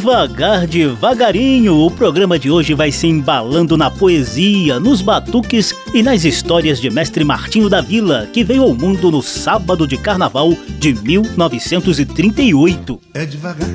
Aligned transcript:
Devagar, 0.00 0.66
devagarinho, 0.66 1.76
o 1.76 1.90
programa 1.90 2.38
de 2.38 2.50
hoje 2.50 2.72
vai 2.72 2.90
se 2.90 3.06
embalando 3.06 3.76
na 3.76 3.90
poesia, 3.90 4.80
nos 4.80 5.02
batuques 5.02 5.74
e 5.92 6.02
nas 6.02 6.24
histórias 6.24 6.80
de 6.80 6.88
Mestre 6.88 7.22
Martinho 7.22 7.68
da 7.68 7.82
Vila, 7.82 8.26
que 8.32 8.42
veio 8.42 8.62
ao 8.62 8.74
mundo 8.74 9.10
no 9.10 9.20
sábado 9.20 9.86
de 9.86 9.98
carnaval 9.98 10.56
de 10.78 10.94
1938. 10.94 12.98
É 13.12 13.26
devagar, 13.26 13.68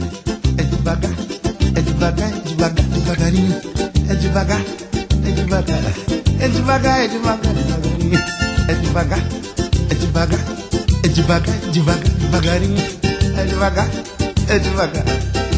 é 0.57 0.63
devagar, 0.63 1.11
é 1.75 1.81
devagar, 1.81 2.27
é 2.27 2.39
devagar, 2.39 2.85
devagarinho. 2.85 3.61
É 4.09 4.15
devagar, 4.15 4.61
é 5.27 5.31
devagar, 5.31 5.77
é 6.39 6.47
devagar, 6.47 7.01
é 7.01 7.07
devagar, 7.07 7.53
devagarinho. 7.53 8.19
É 8.67 8.73
devagar, 8.73 9.23
é 9.91 9.93
devagar, 9.93 10.39
é 11.03 11.07
devagar, 11.07 11.55
devagar, 11.71 12.09
devagarinho. 12.09 12.83
É 13.37 13.45
devagar, 13.45 13.87
é 14.49 14.57
devagar. 14.57 15.05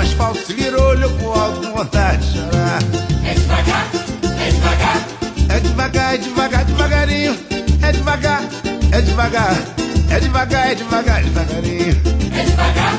asfalto, 0.00 0.46
se 0.46 0.52
virou, 0.54 0.88
olhou 0.88 1.10
pro 1.10 1.32
alto 1.32 1.60
com 1.68 1.76
vontade 1.76 2.26
de 2.26 2.38
chorar. 2.38 2.78
É 3.24 3.34
devagar, 3.34 3.86
é 4.40 4.50
devagar, 4.50 5.06
É 5.48 5.60
devagar, 5.60 6.14
é 6.14 6.18
devagar, 6.18 6.64
devagarinho. 6.64 7.38
É 7.82 7.92
devagar, 7.92 8.42
é 8.92 9.00
devagar. 9.00 9.56
É 10.10 10.18
devagar, 10.18 10.70
é 10.70 10.74
devagar, 10.74 11.22
devagarinho. 11.22 12.00
é 12.34 12.44
devagar, 12.44 12.94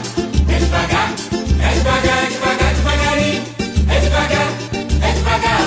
é 0.48 0.60
devagar, 0.60 1.14
é 1.60 1.74
devagar, 1.74 2.24
é 2.24 2.30
devagar, 2.30 2.74
devagarinho. 2.76 3.44
É 3.90 4.00
devagar, 4.00 4.48
é 5.02 5.12
devagar, 5.14 5.62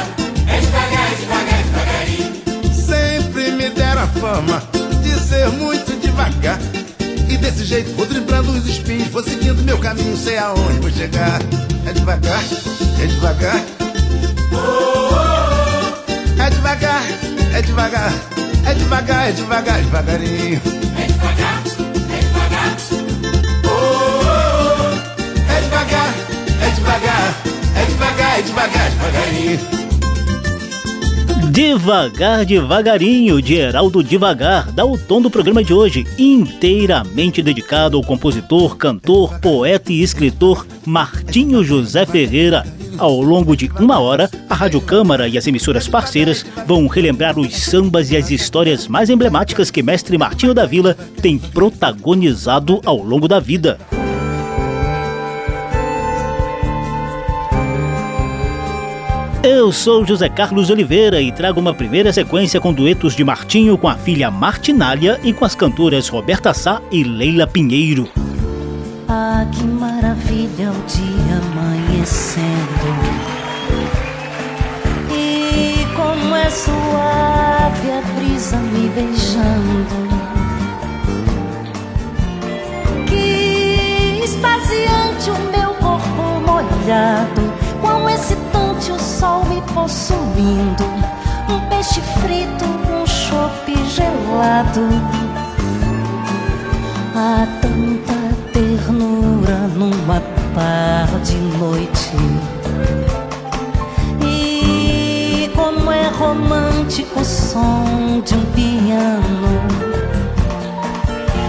é 0.48 0.60
devagar, 0.60 1.12
é 1.12 1.14
devagar, 1.16 1.62
devagarinho. 1.64 2.74
Sempre 2.74 3.50
me 3.50 3.68
deram 3.70 4.02
a 4.02 4.06
fama 4.06 4.62
de 5.02 5.18
ser 5.20 5.48
muito 5.50 6.00
devagar. 6.00 6.58
E 7.34 7.36
desse 7.36 7.64
jeito 7.64 7.90
vou 7.96 8.06
driblando 8.06 8.52
os 8.52 8.64
espinhos, 8.64 9.08
vou 9.08 9.20
seguindo 9.20 9.60
meu 9.64 9.76
caminho, 9.78 10.16
sei 10.16 10.38
aonde 10.38 10.78
vou 10.78 10.88
chegar. 10.88 11.40
É 11.84 11.92
devagar, 11.92 12.44
é 13.02 13.06
devagar. 13.06 13.60
É 16.38 16.50
devagar, 16.50 17.02
é 17.52 17.62
devagar. 17.62 18.12
É 18.64 18.74
devagar, 18.74 19.28
é 19.28 19.32
devagar, 19.32 19.82
devagarinho. 19.82 20.62
É 20.96 21.06
devagar, 21.06 21.62
é 22.08 22.20
devagar, 22.20 22.76
É 25.48 25.60
devagar, 25.60 26.14
é 26.60 26.70
devagar. 26.70 27.34
É 27.74 27.84
devagar, 27.84 28.38
é 28.38 28.42
devagar, 28.42 28.90
devagarinho. 28.90 29.83
Devagar, 31.54 32.44
devagarinho, 32.44 33.40
de 33.40 33.54
Heraldo 33.54 34.02
Devagar, 34.02 34.72
dá 34.72 34.84
o 34.84 34.98
tom 34.98 35.22
do 35.22 35.30
programa 35.30 35.62
de 35.62 35.72
hoje, 35.72 36.04
inteiramente 36.18 37.40
dedicado 37.40 37.96
ao 37.96 38.02
compositor, 38.02 38.76
cantor, 38.76 39.38
poeta 39.38 39.92
e 39.92 40.02
escritor 40.02 40.66
Martinho 40.84 41.62
José 41.62 42.04
Ferreira. 42.04 42.66
Ao 42.98 43.20
longo 43.20 43.56
de 43.56 43.70
uma 43.78 44.00
hora, 44.00 44.28
a 44.50 44.54
Rádio 44.54 44.80
Câmara 44.80 45.28
e 45.28 45.38
as 45.38 45.46
emissoras 45.46 45.86
parceiras 45.86 46.44
vão 46.66 46.88
relembrar 46.88 47.38
os 47.38 47.54
sambas 47.54 48.10
e 48.10 48.16
as 48.16 48.32
histórias 48.32 48.88
mais 48.88 49.08
emblemáticas 49.08 49.70
que 49.70 49.80
Mestre 49.80 50.18
Martinho 50.18 50.54
da 50.54 50.66
Vila 50.66 50.96
tem 51.22 51.38
protagonizado 51.38 52.80
ao 52.84 52.96
longo 52.96 53.28
da 53.28 53.38
vida. 53.38 53.78
Eu 59.46 59.70
sou 59.70 60.06
José 60.06 60.26
Carlos 60.30 60.70
Oliveira 60.70 61.20
e 61.20 61.30
trago 61.30 61.60
uma 61.60 61.74
primeira 61.74 62.10
sequência 62.10 62.58
com 62.58 62.72
duetos 62.72 63.14
de 63.14 63.22
Martinho 63.22 63.76
com 63.76 63.86
a 63.86 63.94
filha 63.94 64.30
Martinália 64.30 65.20
e 65.22 65.34
com 65.34 65.44
as 65.44 65.54
cantoras 65.54 66.08
Roberta 66.08 66.54
Sá 66.54 66.80
e 66.90 67.04
Leila 67.04 67.46
Pinheiro. 67.46 68.08
Ah, 69.06 69.46
que 69.52 69.64
maravilha 69.64 70.70
o 70.70 70.86
dia 70.86 71.42
amanhecendo. 71.52 72.48
E 75.12 75.94
como 75.94 76.34
é 76.34 76.48
suave 76.48 77.90
a 77.90 78.00
brisa 78.16 78.56
me 78.56 78.88
beijando. 78.88 80.08
Que 83.06 84.24
extasiante 84.24 85.28
o 85.28 85.38
meu 85.50 85.74
corpo 85.74 86.40
molhado. 86.46 87.53
O 88.92 88.98
sol 88.98 89.44
me 89.46 89.62
possuindo. 89.72 90.84
Um 91.48 91.58
peixe 91.68 92.02
frito, 92.20 92.64
um 92.64 93.06
chope 93.06 93.74
gelado. 93.88 94.82
Há 97.16 97.46
tanta 97.62 98.12
ternura 98.52 99.56
numa 99.74 100.20
tarde 100.54 101.34
e 101.34 101.56
noite. 101.56 102.12
E 104.22 105.50
como 105.56 105.90
é 105.90 106.08
romântico 106.08 107.20
o 107.20 107.24
som 107.24 108.20
de 108.22 108.34
um 108.34 108.44
piano. 108.52 109.48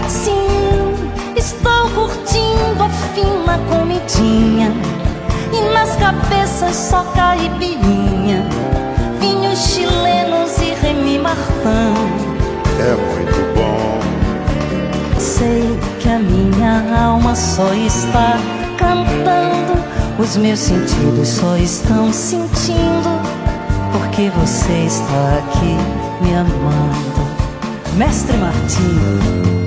Sim, 0.08 0.94
estou 1.36 1.90
curtindo 1.90 2.82
a 2.82 2.88
fina 2.88 3.58
comidinha. 3.68 4.95
Cabeças 6.56 6.76
só 6.76 7.02
caipirinha. 7.14 8.42
Vinhos 9.20 9.58
chilenos 9.58 10.56
e 10.58 10.72
Remy 10.80 11.18
Martin. 11.18 11.92
É 12.80 12.94
muito 12.94 13.54
bom. 13.54 14.00
Sei 15.20 15.78
que 16.00 16.08
a 16.08 16.18
minha 16.18 17.04
alma 17.04 17.34
só 17.34 17.74
está 17.74 18.38
cantando, 18.78 19.84
os 20.18 20.38
meus 20.38 20.60
sentidos 20.60 21.28
só 21.28 21.56
estão 21.58 22.10
sentindo, 22.10 23.20
porque 23.92 24.30
você 24.30 24.86
está 24.86 25.38
aqui 25.38 25.76
me 26.24 26.34
amando. 26.34 27.26
Mestre 27.98 28.36
Martinho. 28.38 29.65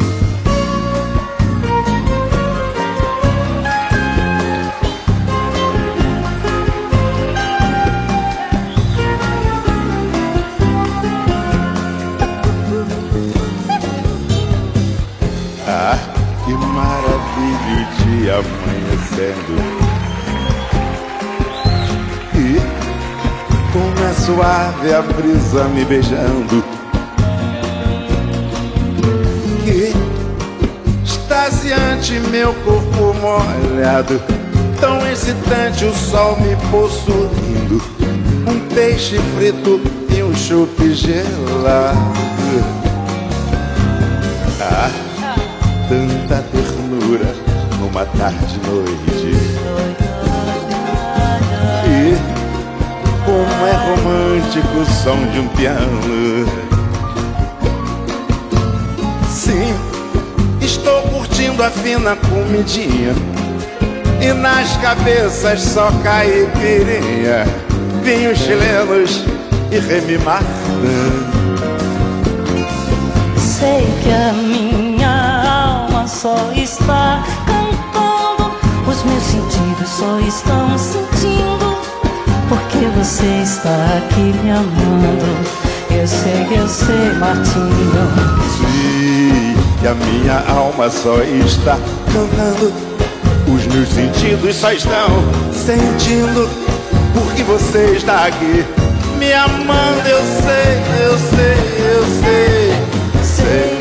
E 22.35 22.59
como 23.71 24.07
é 24.07 24.13
suave 24.13 24.93
a 24.93 25.01
brisa 25.01 25.65
me 25.65 25.85
beijando. 25.85 26.63
Que 29.63 29.93
extasiante 31.03 32.19
meu 32.31 32.53
corpo 32.65 33.13
molhado. 33.21 34.19
Tão 34.79 35.07
excitante 35.07 35.85
o 35.85 35.93
sol 35.93 36.37
me 36.39 36.55
possuindo. 36.71 37.81
Um 38.47 38.59
peixe 38.73 39.19
frito 39.37 39.79
e 40.09 40.23
um 40.23 40.33
chope 40.35 40.93
gelado. 40.93 41.99
Ah, 44.61 44.89
tanta 45.87 46.41
ternura 46.51 47.35
numa 47.79 48.05
tarde 48.05 48.59
e 49.05 49.08
noite. 49.19 49.37
E 51.85 52.39
romântico 53.85 54.85
som 54.85 55.17
de 55.31 55.39
um 55.39 55.47
piano. 55.49 56.45
Sim, 59.29 59.73
estou 60.61 61.01
curtindo 61.03 61.63
a 61.63 61.69
fina 61.69 62.15
comidinha. 62.15 63.13
E 64.21 64.33
nas 64.33 64.75
cabeças 64.77 65.61
só 65.61 65.91
caipirinha, 66.03 67.45
vinhos 68.03 68.37
chilenos 68.37 69.23
e 69.71 69.79
Remy 69.79 70.17
Martin. 70.19 71.39
Sei 73.37 73.87
que 74.03 74.11
a 74.11 74.33
minha 74.33 75.87
alma 75.89 76.07
só 76.07 76.51
está 76.53 77.23
meus 79.09 79.23
sentidos 79.23 79.89
só 79.89 80.19
estão 80.19 80.77
sentindo, 80.77 81.81
porque 82.47 82.85
você 82.97 83.41
está 83.43 83.97
aqui 83.97 84.33
me 84.43 84.51
amando. 84.51 85.25
Eu 85.89 86.07
sei, 86.07 86.47
eu 86.51 86.67
sei, 86.67 87.13
Martinho. 87.19 88.07
Sim, 88.57 89.55
que 89.79 89.87
a 89.87 89.95
minha 89.95 90.43
alma 90.47 90.89
só 90.89 91.21
está 91.23 91.77
cantando, 92.13 92.71
os 93.47 93.65
meus 93.67 93.89
sentidos 93.89 94.55
só 94.55 94.71
estão 94.71 95.09
sentindo, 95.51 96.47
porque 97.13 97.43
você 97.43 97.95
está 97.95 98.27
aqui 98.27 98.63
me 99.17 99.33
amando. 99.33 100.07
Eu 100.07 100.21
sei, 100.43 100.81
eu 101.03 101.17
sei, 101.17 101.57
eu 101.93 102.03
sei. 102.21 102.49
Sei 103.23 103.79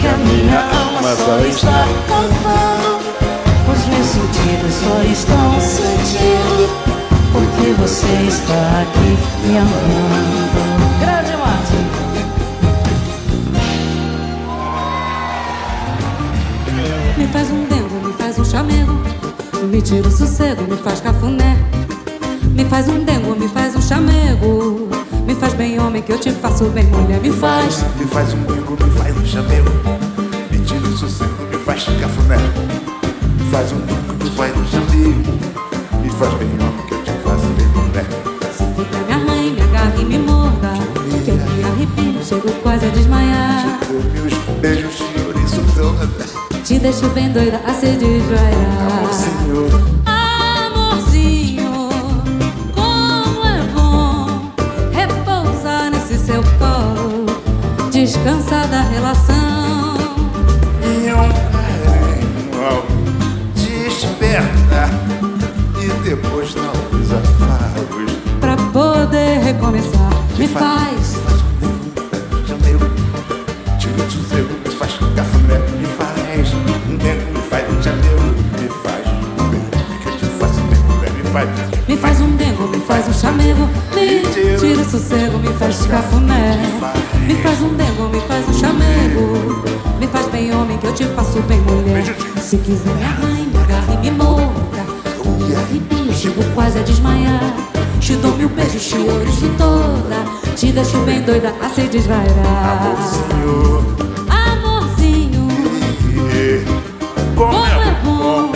que 0.00 0.06
a 0.06 0.16
minha 0.16 0.60
alma 0.60 1.14
só 1.16 1.38
está 1.46 1.86
cantando, 2.08 2.89
meus 3.90 4.06
sentidos 4.06 4.74
só 4.74 5.02
estão 5.02 5.60
sentindo, 5.60 6.68
porque 7.32 7.72
você 7.78 8.06
está 8.28 8.82
aqui 8.82 9.18
me 9.46 9.58
amando. 9.58 10.20
Grande 11.00 11.36
Martin. 11.36 11.84
Me 17.18 17.26
faz 17.26 17.50
um 17.50 17.64
dengo, 17.64 18.06
me 18.06 18.12
faz 18.14 18.38
um 18.38 18.44
chamego. 18.44 19.00
Me 19.70 19.82
tira 19.82 20.08
o 20.08 20.10
sossego, 20.10 20.62
me 20.62 20.76
faz 20.76 21.00
cafuné. 21.00 21.56
Me 22.52 22.64
faz 22.64 22.88
um 22.88 23.04
dengo, 23.04 23.36
me 23.36 23.48
faz 23.48 23.76
um 23.76 23.82
chamego. 23.82 24.88
Me 25.26 25.34
faz 25.34 25.54
bem 25.54 25.78
homem 25.78 26.02
que 26.02 26.12
eu 26.12 26.18
te 26.18 26.32
faço 26.32 26.64
bem 26.70 26.84
mulher 26.86 27.20
Me 27.20 27.30
faz. 27.30 27.84
Me 27.96 28.06
faz 28.06 28.32
um 28.34 28.38
bico, 28.38 28.72
me 28.82 28.90
faz 28.98 29.16
um 29.16 29.26
chamego. 29.26 29.70
Me 30.50 30.58
tira 30.58 30.86
o 30.86 30.96
sossego, 30.96 31.46
me 31.50 31.58
faz 31.58 31.84
cafuné 31.84 32.99
faz 33.50 33.72
um 33.72 33.80
bico, 33.80 34.24
me 34.24 34.30
faz 34.30 34.56
um 34.56 34.64
chamego 34.66 35.32
Me 36.00 36.10
faz 36.10 36.32
bem 36.34 36.48
homem 36.48 36.86
que 36.86 36.94
eu 36.94 37.02
te 37.02 37.10
faço 37.24 37.46
bem 37.56 37.66
mulher. 37.66 38.06
Puta, 38.76 38.98
me 38.98 39.12
arranhe, 39.12 39.50
me 39.50 39.60
agarre 39.62 40.02
e 40.02 40.04
me 40.04 40.18
morda 40.18 40.72
Que 41.24 41.30
eu 41.30 41.36
me 41.36 41.64
arrepio, 41.64 42.24
chego 42.24 42.52
quase 42.62 42.86
a 42.86 42.90
desmaiar. 42.90 43.80
Meus 44.14 44.34
beijos 44.60 44.94
te 44.96 45.20
ouriço 45.26 45.62
toda 45.74 46.08
Te 46.62 46.78
deixo 46.78 47.08
bem 47.08 47.32
doida 47.32 47.60
a 47.66 47.74
se 47.74 47.86
desvaiar 47.86 48.88
Amor, 48.88 49.12
senhor. 49.12 49.70
Amorzinho, 50.06 51.88
como 52.72 53.44
é 53.44 53.62
bom 53.74 54.52
repousar 54.92 55.90
nesse 55.90 56.18
seu 56.24 56.42
colo, 56.58 57.26
descansar 57.90 58.68
da 58.68 58.82
relação. 58.82 59.39
Despertar 64.30 64.90
E 65.80 66.08
depois 66.08 66.54
novos 66.54 67.12
afagos 67.12 68.12
Pra 68.40 68.56
poder 68.72 69.40
recomeçar, 69.40 70.10
me 70.38 70.46
faz? 70.46 71.18
Chamego, 72.46 72.84
tira 73.78 73.94
o 73.94 74.10
sossego, 74.10 74.48
me 74.64 74.74
faz 74.74 74.92
cafuné 75.16 75.58
Me 75.78 75.86
faz. 75.86 76.54
Um 76.88 76.98
tempo, 76.98 77.32
me 77.32 77.42
faz 77.48 77.64
um 77.68 77.82
chamego 77.82 78.22
Me 78.60 78.68
faz 78.82 79.06
um 79.08 79.64
bem 79.70 79.70
que 80.00 80.08
eu 80.08 80.16
te 80.16 80.24
faço 80.38 80.60
bem 80.62 80.78
mulher 80.84 81.12
Me 81.12 81.24
faz. 81.32 81.88
Me 81.88 81.96
faz 81.96 82.20
um 82.20 82.36
dengo, 82.36 82.68
me 82.68 82.80
faz 82.80 83.08
um 83.08 83.12
chamego. 83.12 83.68
Me 83.94 84.20
tira. 84.32 84.80
o 84.80 84.90
sossego, 84.90 85.38
me 85.38 85.52
faz 85.54 85.86
cafuné. 85.86 86.56
Me 87.26 87.34
faz 87.42 87.60
um 87.62 87.74
dengo, 87.74 88.08
me 88.08 88.20
faz 88.20 88.48
um 88.48 88.52
chamego 88.52 89.79
Me 90.00 90.06
faz 90.08 90.26
bem 90.28 90.52
homem 90.52 90.78
que 90.78 90.86
eu 90.86 90.94
te 90.94 91.04
faço 91.04 91.40
bem 91.42 91.60
mulher. 91.60 92.04
Se 92.40 92.56
quiser 92.56 92.94
me 92.94 93.04
arranhe, 93.04 93.46
me 93.46 93.58
agarre 93.58 93.94
e 93.94 93.96
me 93.98 94.10
morda 94.10 94.60
me 95.50 95.56
arrepio, 95.56 96.12
chego 96.12 96.42
quase 96.54 96.78
a 96.78 96.82
desmaiar. 96.82 97.52
Te 98.00 98.16
dou 98.16 98.34
mil 98.36 98.48
beijos, 98.48 98.86
te 98.86 98.96
ouriço 98.96 99.48
toda. 99.58 100.24
Te 100.56 100.72
deixo 100.72 100.98
bem 100.98 101.22
doida 101.22 101.52
a 101.60 101.68
se 101.68 101.82
desvairar. 101.82 102.96
Amorzinho, 104.28 105.48
como 107.36 107.50
como 107.50 107.66
é 107.66 107.88
é 107.88 107.94
bom 108.04 108.52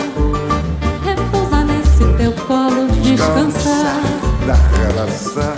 Repousar 1.03 1.65
nesse 1.65 2.05
teu 2.17 2.31
colo, 2.47 2.87
descansar. 3.01 4.01
da 4.47 4.55
relação 4.77 5.54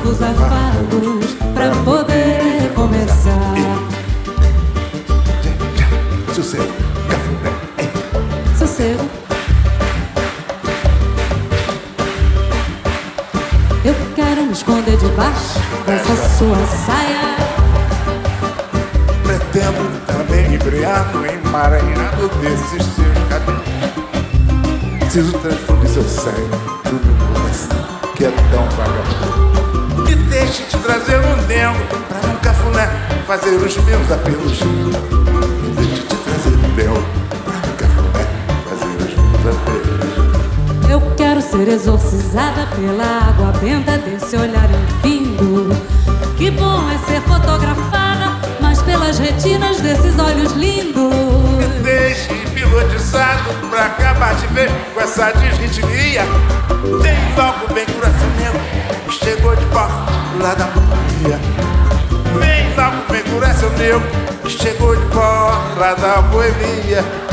novos 0.00 0.22
afagos 0.22 1.36
pra 1.54 1.70
poder 1.84 2.72
começar. 2.74 3.54
Sossego, 6.34 6.72
cafuné 7.08 8.56
Sossego. 8.58 9.10
Eu 13.84 13.94
quero 14.14 14.42
me 14.42 14.52
esconder 14.52 14.96
debaixo 14.96 15.58
dessa 15.86 16.38
sua 16.38 16.56
saia. 16.86 17.36
Pretendo 19.24 20.00
também 20.06 20.54
embriado, 20.54 21.26
emaranhado 21.26 22.28
desses 22.40 22.84
seus 22.94 23.28
cabelos 23.28 23.62
Preciso 25.00 25.38
transfundir 25.38 25.88
seu 25.88 26.02
sangue 26.02 26.48
pro 26.82 26.92
meu 26.92 27.34
coração 27.34 27.78
que 28.16 28.24
é 28.24 28.30
tão 28.30 28.64
vagabundo 28.76 29.49
deixe 30.40 30.62
te 30.62 30.78
trazer 30.78 31.18
um 31.18 31.46
dengo 31.46 31.78
pra 32.08 32.30
um 32.30 32.36
cafuné 32.36 32.88
fazer 33.26 33.50
os 33.56 33.76
meus 33.76 34.10
apelos 34.10 34.58
deixe 35.76 36.02
te 36.02 36.16
trazer 36.16 36.56
um 36.56 36.74
dengo 36.74 37.04
pra 37.44 37.56
um 37.56 37.76
cafuné 37.76 38.24
fazer 38.64 38.86
os 39.04 39.14
meus 39.14 39.56
apelos 39.56 40.90
Eu 40.90 41.00
quero 41.14 41.42
ser 41.42 41.68
exorcizada 41.68 42.66
pela 42.74 43.28
água 43.28 43.52
benta 43.60 43.98
desse 43.98 44.34
olhar 44.36 44.68
infindo. 44.70 45.76
Que 46.36 46.50
bom 46.50 46.88
é 46.90 46.98
ser 47.06 47.20
fotografada, 47.20 48.32
mas 48.60 48.80
pelas 48.82 49.18
retinas 49.18 49.78
desses 49.80 50.18
olhos 50.18 50.52
lindos. 50.52 51.14
Me 51.58 51.82
deixe 51.84 52.32
hipnotizado 52.32 53.52
pra 53.68 53.86
acabar 53.86 54.34
de 54.34 54.46
ver 54.48 54.70
com 54.94 55.00
essa 55.00 55.30
desritmia. 55.32 56.24
Vem 57.02 57.18
logo, 57.36 57.72
vem 57.74 57.86
coração 57.86 58.28
meu, 58.38 58.52
chegou 59.10 59.56
de 59.56 59.64
porta 59.66 60.12
lá 60.40 60.54
da 60.54 60.66
boemia. 60.66 61.38
Vem 62.38 62.74
logo, 62.76 63.12
vem 63.12 63.22
coração 63.24 63.70
meu, 63.70 64.00
que 64.44 64.50
chegou 64.50 64.94
de 64.94 65.06
porta 65.06 65.80
lá 65.80 65.94
da 65.94 66.22
boemia. 66.22 67.29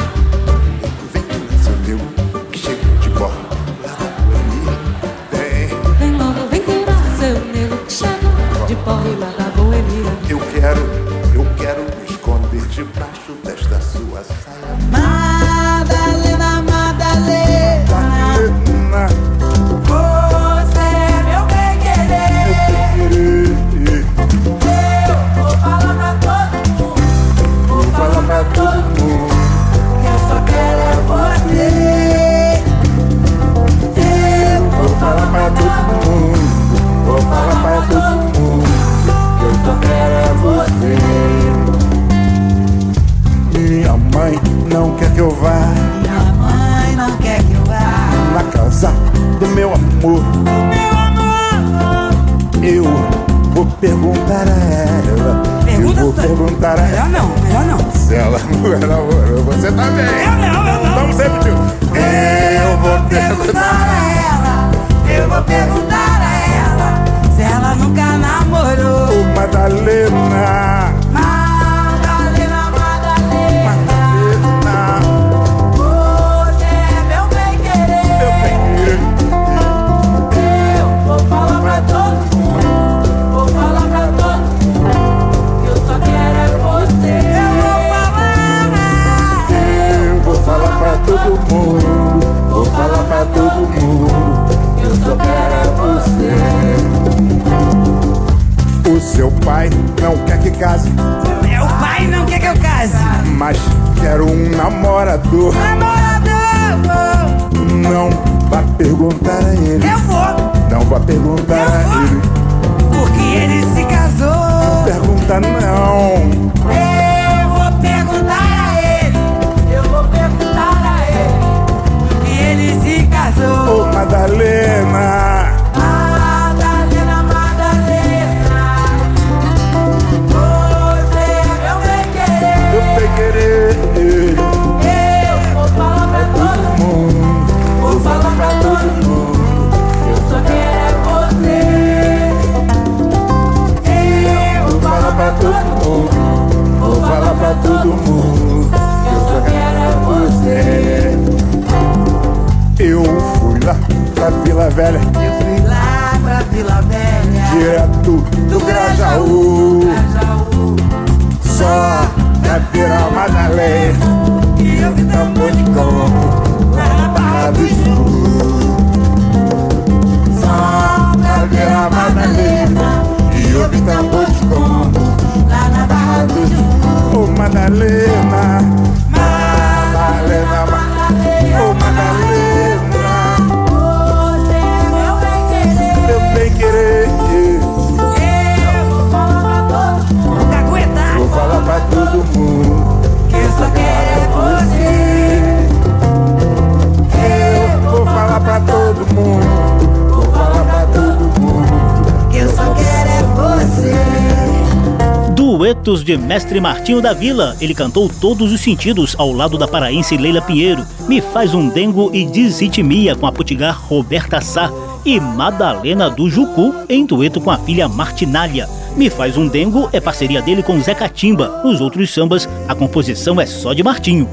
De 206.08 206.18
Mestre 206.18 206.62
Martinho 206.62 207.02
da 207.02 207.12
Vila. 207.12 207.58
Ele 207.60 207.76
cantou 207.76 208.08
todos 208.08 208.54
os 208.54 208.62
sentidos 208.62 209.14
ao 209.18 209.34
lado 209.34 209.58
da 209.58 209.68
paraense 209.68 210.16
Leila 210.16 210.42
Pinheiro. 210.42 210.88
Me 211.06 211.20
faz 211.20 211.54
um 211.54 211.68
dengo 211.68 212.10
e 212.14 212.26
desitmia 212.26 213.14
com 213.14 213.28
a 213.28 213.32
putigar 213.32 213.78
Roberta 213.78 214.40
Sá. 214.40 214.72
E 215.04 215.20
Madalena 215.20 216.10
do 216.10 216.30
Jucu 216.30 216.74
em 216.88 217.06
dueto 217.06 217.42
com 217.42 217.52
a 217.52 217.58
filha 217.58 217.90
Martinália. 217.90 218.70
Me 218.96 219.10
faz 219.10 219.36
um 219.36 219.50
dengo 219.50 219.90
é 219.92 220.00
parceria 220.00 220.42
dele 220.42 220.64
com 220.64 220.80
Zé 220.80 220.96
Catimba. 220.96 221.62
Nos 221.62 221.82
outros 221.82 222.10
sambas, 222.10 222.48
a 222.70 222.74
composição 222.74 223.42
é 223.42 223.46
só 223.46 223.74
de 223.74 223.84
Martinho. 223.84 224.30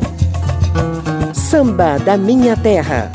Samba 1.32 1.98
da 1.98 2.16
Minha 2.16 2.56
Terra. 2.56 3.10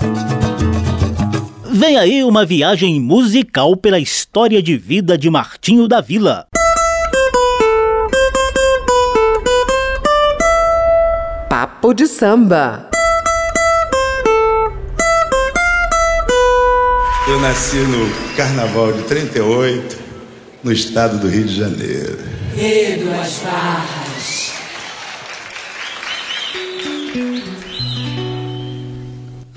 Vem 1.71 1.95
aí 1.95 2.25
uma 2.25 2.45
viagem 2.45 2.99
musical 2.99 3.77
pela 3.77 4.01
história 4.01 4.61
de 4.61 4.75
vida 4.75 5.17
de 5.17 5.29
Martinho 5.29 5.87
da 5.87 6.01
Vila. 6.01 6.48
Papo 11.49 11.95
de 11.95 12.05
samba. 12.05 12.87
Eu 17.27 17.41
nasci 17.41 17.77
no 17.77 18.35
Carnaval 18.35 18.93
de 18.93 19.01
38, 19.01 19.97
no 20.63 20.71
estado 20.71 21.17
do 21.17 21.27
Rio 21.27 21.45
de 21.45 21.55
Janeiro. 21.55 22.19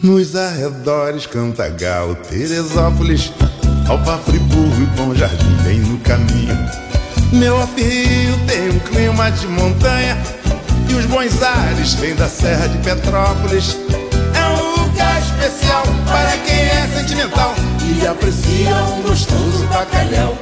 Nos 0.02 0.34
arredores 0.34 1.26
Cantagalo, 1.26 2.14
Teresópolis, 2.14 3.30
Alfa 3.86 4.16
Friburgo 4.16 4.82
e 4.82 4.86
Bom 4.96 5.14
Jardim, 5.14 5.56
bem 5.62 5.80
no 5.80 5.98
caminho. 5.98 6.56
Meu 7.34 7.58
Rio 7.76 8.38
tem 8.46 8.70
um 8.70 8.78
clima 8.78 9.30
de 9.30 9.46
montanha 9.46 10.16
e 10.92 10.94
os 10.94 11.06
bons 11.06 11.42
ares 11.42 11.94
vêm 11.94 12.14
da 12.14 12.28
Serra 12.28 12.68
de 12.68 12.76
Petrópolis. 12.78 13.78
É 14.34 14.62
um 14.62 14.82
lugar 14.82 15.22
especial 15.22 15.82
para 16.06 16.36
quem 16.44 16.54
é 16.54 16.86
sentimental 16.94 17.54
e 17.80 18.06
aprecia 18.06 18.76
um 18.76 19.02
gostoso 19.02 19.66
bacalhau. 19.68 20.36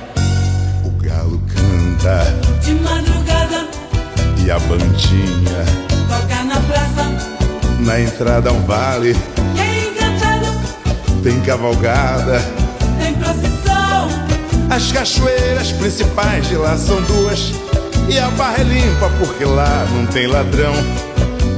O 0.84 0.90
galo 1.02 1.40
canta 1.54 2.34
De 2.62 2.74
madrugada, 2.74 3.68
e 4.44 4.50
a 4.50 4.58
bandinha 4.58 5.64
toca 6.08 6.42
na 6.44 6.60
praça. 6.62 7.36
na 7.78 8.00
entrada 8.00 8.52
um 8.52 8.66
vale 8.66 9.16
é 9.56 9.88
encantado, 9.88 10.46
tem 11.22 11.40
cavalgada. 11.42 12.42
tem 13.00 13.14
procissão. 13.14 14.08
As 14.68 14.90
cachoeiras 14.90 15.70
principais 15.72 16.48
de 16.48 16.56
lá 16.56 16.76
são 16.76 17.00
duas 17.02 17.52
E 18.10 18.18
a 18.18 18.28
barra 18.30 18.60
é 18.60 18.64
limpa 18.64 19.08
porque 19.20 19.44
lá 19.44 19.86
não 19.94 20.04
tem 20.06 20.26
ladrão. 20.26 20.72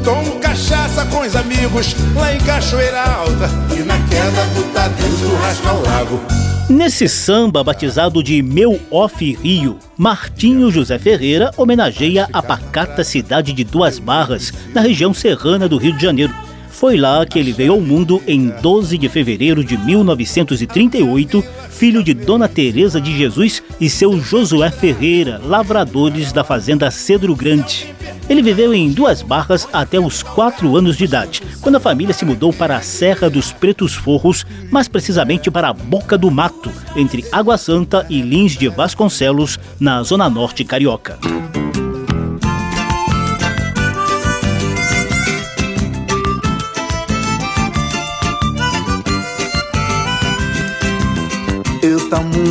Tomo 0.04 0.38
cachaça 0.38 1.06
com 1.06 1.20
os 1.20 1.34
amigos 1.34 1.96
lá 2.14 2.34
em 2.34 2.38
Cachoeira 2.40 3.00
Alta. 3.00 3.48
E 3.74 3.82
na 3.82 3.96
queda 4.06 4.44
do 4.54 4.70
Tadeu 4.74 5.18
churrasco 5.18 5.68
ao 5.68 5.82
lago. 5.82 6.20
Nesse 6.68 7.08
samba 7.08 7.64
batizado 7.64 8.22
de 8.22 8.42
Meu 8.42 8.78
Off 8.90 9.38
Rio, 9.42 9.78
Martinho 9.96 10.70
José 10.70 10.98
Ferreira 10.98 11.50
homenageia 11.56 12.28
a 12.30 12.42
pacata 12.42 13.02
cidade 13.02 13.52
de 13.52 13.64
Duas 13.64 13.98
Barras, 13.98 14.52
na 14.74 14.82
região 14.82 15.14
serrana 15.14 15.66
do 15.66 15.78
Rio 15.78 15.96
de 15.96 16.02
Janeiro. 16.02 16.34
Foi 16.82 16.96
lá 16.96 17.24
que 17.24 17.38
ele 17.38 17.52
veio 17.52 17.74
ao 17.74 17.80
mundo 17.80 18.20
em 18.26 18.48
12 18.60 18.98
de 18.98 19.08
fevereiro 19.08 19.62
de 19.62 19.78
1938, 19.78 21.44
filho 21.70 22.02
de 22.02 22.12
Dona 22.12 22.48
Teresa 22.48 23.00
de 23.00 23.16
Jesus 23.16 23.62
e 23.80 23.88
seu 23.88 24.20
Josué 24.20 24.68
Ferreira, 24.68 25.40
lavradores 25.44 26.32
da 26.32 26.42
fazenda 26.42 26.90
Cedro 26.90 27.36
Grande. 27.36 27.86
Ele 28.28 28.42
viveu 28.42 28.74
em 28.74 28.90
Duas 28.90 29.22
Barras 29.22 29.68
até 29.72 30.00
os 30.00 30.24
4 30.24 30.76
anos 30.76 30.96
de 30.96 31.04
idade, 31.04 31.40
quando 31.60 31.76
a 31.76 31.80
família 31.80 32.12
se 32.12 32.24
mudou 32.24 32.52
para 32.52 32.76
a 32.76 32.82
Serra 32.82 33.30
dos 33.30 33.52
Pretos 33.52 33.94
Forros, 33.94 34.44
mais 34.68 34.88
precisamente 34.88 35.52
para 35.52 35.68
a 35.68 35.72
Boca 35.72 36.18
do 36.18 36.32
Mato, 36.32 36.72
entre 36.96 37.24
Água 37.30 37.56
Santa 37.56 38.04
e 38.10 38.20
Lins 38.22 38.56
de 38.56 38.68
Vasconcelos, 38.68 39.56
na 39.78 40.02
zona 40.02 40.28
norte 40.28 40.64
carioca. 40.64 41.16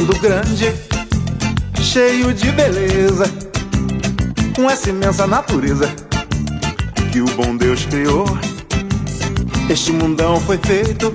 Mundo 0.02 0.20
grande, 0.20 0.74
cheio 1.80 2.34
de 2.34 2.52
beleza, 2.52 3.26
com 4.56 4.68
essa 4.68 4.90
imensa 4.90 5.28
natureza 5.28 5.88
que 7.12 7.22
o 7.22 7.26
bom 7.36 7.56
Deus 7.56 7.86
criou. 7.86 8.26
Este 9.70 9.92
mundão 9.92 10.40
foi 10.40 10.58
feito 10.58 11.14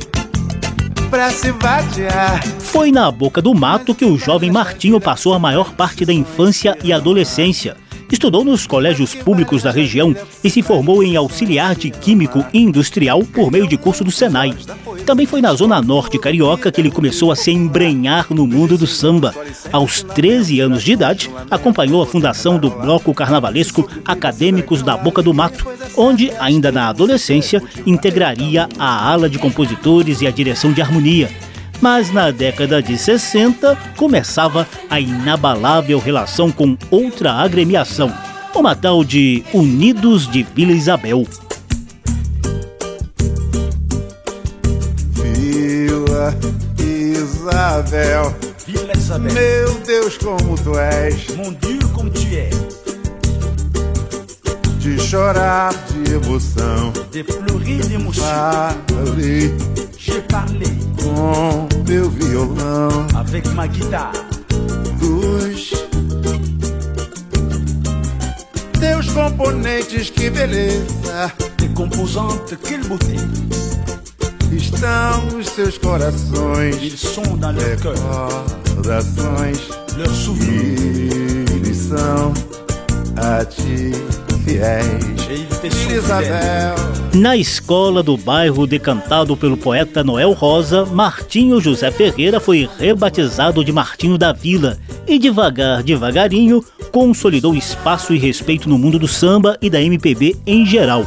pra 1.11 1.31
se 1.31 1.51
vadiar. 1.51 2.47
Foi 2.61 2.93
na 2.93 3.11
boca 3.11 3.43
do 3.43 3.53
mato 3.53 3.93
que 3.93 4.05
o 4.05 4.17
jovem 4.17 4.53
Martinho 4.53 5.01
passou 5.01 5.35
a 5.35 5.39
maior 5.39 5.73
parte 5.73 6.05
da 6.05 6.13
infância 6.13 6.79
e 6.85 6.93
adolescência. 6.93 7.77
Estudou 8.11 8.45
nos 8.45 8.67
colégios 8.67 9.15
públicos 9.15 9.63
da 9.63 9.71
região 9.71 10.15
e 10.43 10.49
se 10.49 10.63
formou 10.63 11.03
em 11.03 11.17
auxiliar 11.17 11.75
de 11.75 11.91
químico 11.91 12.45
industrial 12.55 13.23
por 13.25 13.51
meio 13.51 13.67
de 13.67 13.77
curso 13.77 14.05
do 14.05 14.11
Senai. 14.11 14.55
Também 15.05 15.27
foi 15.27 15.41
na 15.41 15.53
zona 15.55 15.83
norte 15.83 16.19
carioca 16.19 16.71
que 16.71 16.81
ele 16.81 16.91
começou 16.91 17.31
a 17.33 17.37
se 17.37 17.51
embrenhar 17.51 18.27
no 18.31 18.47
mundo 18.47 18.79
do 18.79 18.87
samba. 18.87 19.35
Aos 19.73 20.03
13 20.03 20.61
anos 20.61 20.83
de 20.83 20.93
idade, 20.93 21.31
acompanhou 21.51 22.03
a 22.03 22.07
fundação 22.07 22.59
do 22.59 22.71
bloco 22.71 23.13
carnavalesco 23.13 23.89
Acadêmicos 24.05 24.83
da 24.83 24.97
Boca 24.97 25.23
do 25.23 25.35
Mato, 25.35 25.67
onde, 25.97 26.31
ainda 26.39 26.71
na 26.71 26.89
adolescência, 26.89 27.63
integraria 27.85 28.69
a 28.79 29.11
ala 29.11 29.29
de 29.29 29.39
compositores 29.39 30.21
e 30.21 30.27
a 30.27 30.31
direção 30.31 30.73
de 30.73 30.81
harmonia. 30.81 31.31
Mas 31.81 32.11
na 32.11 32.31
década 32.31 32.83
de 32.83 32.97
60 32.97 33.77
começava 33.97 34.67
a 34.89 34.99
inabalável 34.99 35.99
relação 35.99 36.51
com 36.51 36.77
outra 36.91 37.33
agremiação, 37.33 38.13
uma 38.55 38.75
tal 38.75 39.05
de 39.05 39.45
Unidos 39.53 40.27
de 40.31 40.43
Vila 40.43 40.73
Isabel. 40.73 41.27
Vila 45.15 46.35
Isabel, 46.79 48.35
Vila 48.67 48.93
Isabel, 48.97 49.33
meu 49.35 49.75
Deus, 49.87 50.17
como 50.19 50.57
tu 50.57 50.79
és. 50.79 51.37
mon 51.37 51.53
Dieu, 51.61 51.79
comme 51.95 52.11
tu 52.11 52.21
es. 52.35 52.57
De 54.79 54.99
chorar 55.01 55.75
de 55.91 56.15
emoção, 56.15 56.93
De 57.11 57.25
pleurer 57.25 57.85
d'émotion, 57.87 58.23
falei 58.89 59.53
parlé 60.23 60.67
com 61.03 61.69
meu 61.89 62.11
violão 62.11 63.07
avec 63.15 63.47
ma 63.55 63.67
guitare. 63.67 64.13
dos 64.99 65.71
teus 68.81 69.09
componentes, 69.11 70.11
que 70.11 70.31
beleza. 70.31 71.33
Tes 71.57 71.69
composantes, 71.75 72.57
quelle 72.63 72.85
beauté. 72.85 73.17
Estão 74.53 75.39
os 75.39 75.47
seus 75.49 75.77
corações, 75.79 76.77
Ils 76.81 76.97
sont 76.97 77.37
dans 77.37 77.53
leur 77.53 77.77
cœur, 77.81 77.95
recordações. 78.69 79.59
leurs 79.97 80.15
souvenirs. 80.15 81.51
Eles 81.55 81.77
são 81.89 82.33
a 83.17 83.45
ti 83.45 83.93
fiéis. 84.47 85.17
Isabel, 85.91 86.75
Na 87.13 87.37
escola 87.37 88.03
do 88.03 88.17
bairro 88.17 88.67
decantado 88.67 89.37
pelo 89.37 89.57
poeta 89.57 90.05
Noel 90.05 90.33
Rosa, 90.33 90.87
Martinho 90.87 91.61
José 91.61 91.91
Ferreira 91.91 92.39
foi 92.39 92.69
rebatizado 92.79 93.65
de 93.65 93.73
Martinho 93.73 94.17
da 94.17 94.33
Vila 94.33 94.79
e 95.07 95.19
devagar, 95.19 95.83
devagarinho, 95.83 96.65
consolidou 96.93 97.55
espaço 97.57 98.15
e 98.15 98.19
respeito 98.19 98.69
no 98.69 98.79
mundo 98.79 98.99
do 98.99 99.09
samba 99.09 99.59
e 99.61 99.69
da 99.69 99.83
MPB 99.83 100.37
em 100.47 100.65
geral. 100.65 101.05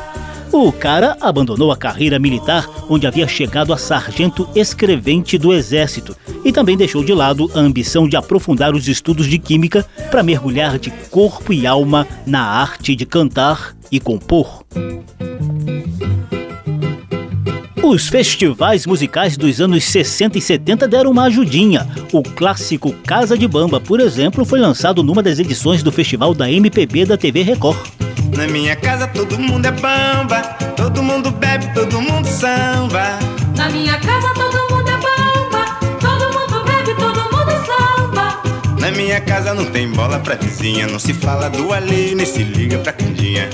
O 0.51 0.71
cara 0.71 1.15
abandonou 1.21 1.71
a 1.71 1.77
carreira 1.77 2.17
militar, 2.17 2.67
onde 2.89 3.05
havia 3.05 3.27
chegado 3.27 3.71
a 3.71 3.77
sargento 3.77 4.49
escrevente 4.55 5.37
do 5.37 5.53
Exército, 5.53 6.15
e 6.43 6.51
também 6.51 6.75
deixou 6.75 7.03
de 7.03 7.13
lado 7.13 7.51
a 7.53 7.59
ambição 7.59 8.09
de 8.09 8.17
aprofundar 8.17 8.73
os 8.73 8.87
estudos 8.87 9.27
de 9.27 9.37
química 9.37 9.85
para 10.09 10.23
mergulhar 10.23 10.79
de 10.79 10.89
corpo 11.11 11.53
e 11.53 11.67
alma 11.67 12.07
na 12.25 12.41
arte 12.41 12.95
de 12.95 13.05
cantar 13.05 13.75
e 13.91 13.99
compor. 13.99 14.65
Os 17.83 18.07
festivais 18.07 18.85
musicais 18.85 19.37
dos 19.37 19.59
anos 19.61 19.83
60 19.85 20.37
e 20.37 20.41
70 20.41 20.87
deram 20.87 21.11
uma 21.11 21.23
ajudinha. 21.23 21.87
O 22.11 22.21
clássico 22.21 22.93
Casa 23.05 23.37
de 23.37 23.47
Bamba, 23.47 23.79
por 23.79 23.99
exemplo, 23.99 24.45
foi 24.45 24.59
lançado 24.59 25.01
numa 25.01 25.23
das 25.23 25.39
edições 25.39 25.81
do 25.81 25.91
festival 25.91 26.33
da 26.33 26.51
MPB 26.51 27.05
da 27.05 27.17
TV 27.17 27.41
Record. 27.41 27.77
Na 28.35 28.47
minha 28.47 28.75
casa 28.75 29.07
todo 29.07 29.39
mundo 29.39 29.65
é 29.65 29.71
bamba, 29.71 30.41
todo 30.75 31.01
mundo 31.01 31.31
bebe, 31.31 31.73
todo 31.73 32.01
mundo 32.01 32.25
samba. 32.27 33.17
Na 33.57 33.69
minha 33.69 33.97
casa 33.99 34.33
todo 34.33 34.75
mundo 34.75 34.89
é 34.89 34.97
bamba, 34.97 35.65
todo 35.99 36.33
mundo 36.33 36.65
bebe, 36.65 36.93
todo 36.95 37.21
mundo 37.23 37.51
samba. 37.65 38.41
Na 38.79 38.91
minha 38.91 39.19
casa 39.21 39.53
não 39.53 39.65
tem 39.65 39.89
bola 39.91 40.19
pra 40.19 40.35
vizinha, 40.35 40.85
não 40.87 40.99
se 40.99 41.13
fala 41.13 41.49
do 41.49 41.73
alheio, 41.73 42.15
nem 42.15 42.25
se 42.25 42.43
liga 42.43 42.77
pra 42.77 42.93
candinha. 42.93 43.49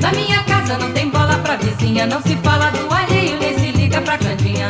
Na 0.00 0.12
minha 0.12 0.42
casa 0.44 0.78
não 0.78 0.92
tem 0.92 1.08
bola 1.08 1.38
pra 1.38 1.56
vizinha, 1.56 2.06
não 2.06 2.22
se 2.22 2.36
fala 2.36 2.70
do 2.70 2.92
alheio, 2.92 3.38
nem 3.40 3.48
se 3.48 3.54
liga 3.54 3.57
pra 4.08 4.16
candinha. 4.16 4.68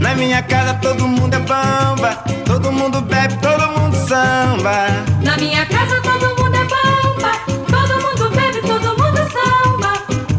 Na 0.00 0.16
minha 0.16 0.42
casa 0.42 0.74
todo 0.74 1.06
mundo 1.06 1.34
é 1.34 1.38
bamba, 1.38 2.24
todo 2.44 2.72
mundo 2.72 3.00
bebe, 3.02 3.34
todo 3.36 3.78
mundo 3.78 3.94
samba. 4.08 4.88
Na 5.22 5.36
minha 5.36 5.64
casa 5.66 6.00
todo 6.02 6.26
mundo 6.36 6.56
é 6.56 6.64
bamba, 6.64 7.32
todo 7.70 7.94
mundo 8.04 8.34
bebe, 8.34 8.60
todo 8.66 8.88
mundo 8.98 9.20
samba. 9.30 9.92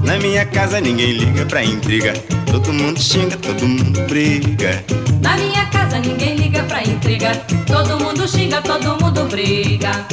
Na 0.04 0.18
minha 0.18 0.46
casa 0.46 0.82
ninguém 0.82 1.14
liga 1.14 1.46
pra 1.46 1.64
intriga, 1.64 2.12
todo 2.52 2.74
mundo 2.74 3.00
xinga, 3.00 3.38
todo 3.38 3.66
mundo 3.66 4.02
briga. 4.10 4.84
Na 5.22 5.38
minha 5.38 5.66
casa 5.68 6.00
ninguém 6.00 6.36
liga 6.36 6.62
pra 6.64 6.84
intriga, 6.84 7.32
todo 7.66 8.04
mundo 8.04 8.28
xinga, 8.28 8.62
todo 8.62 8.98
mundo 9.02 9.30
briga. 9.30 10.06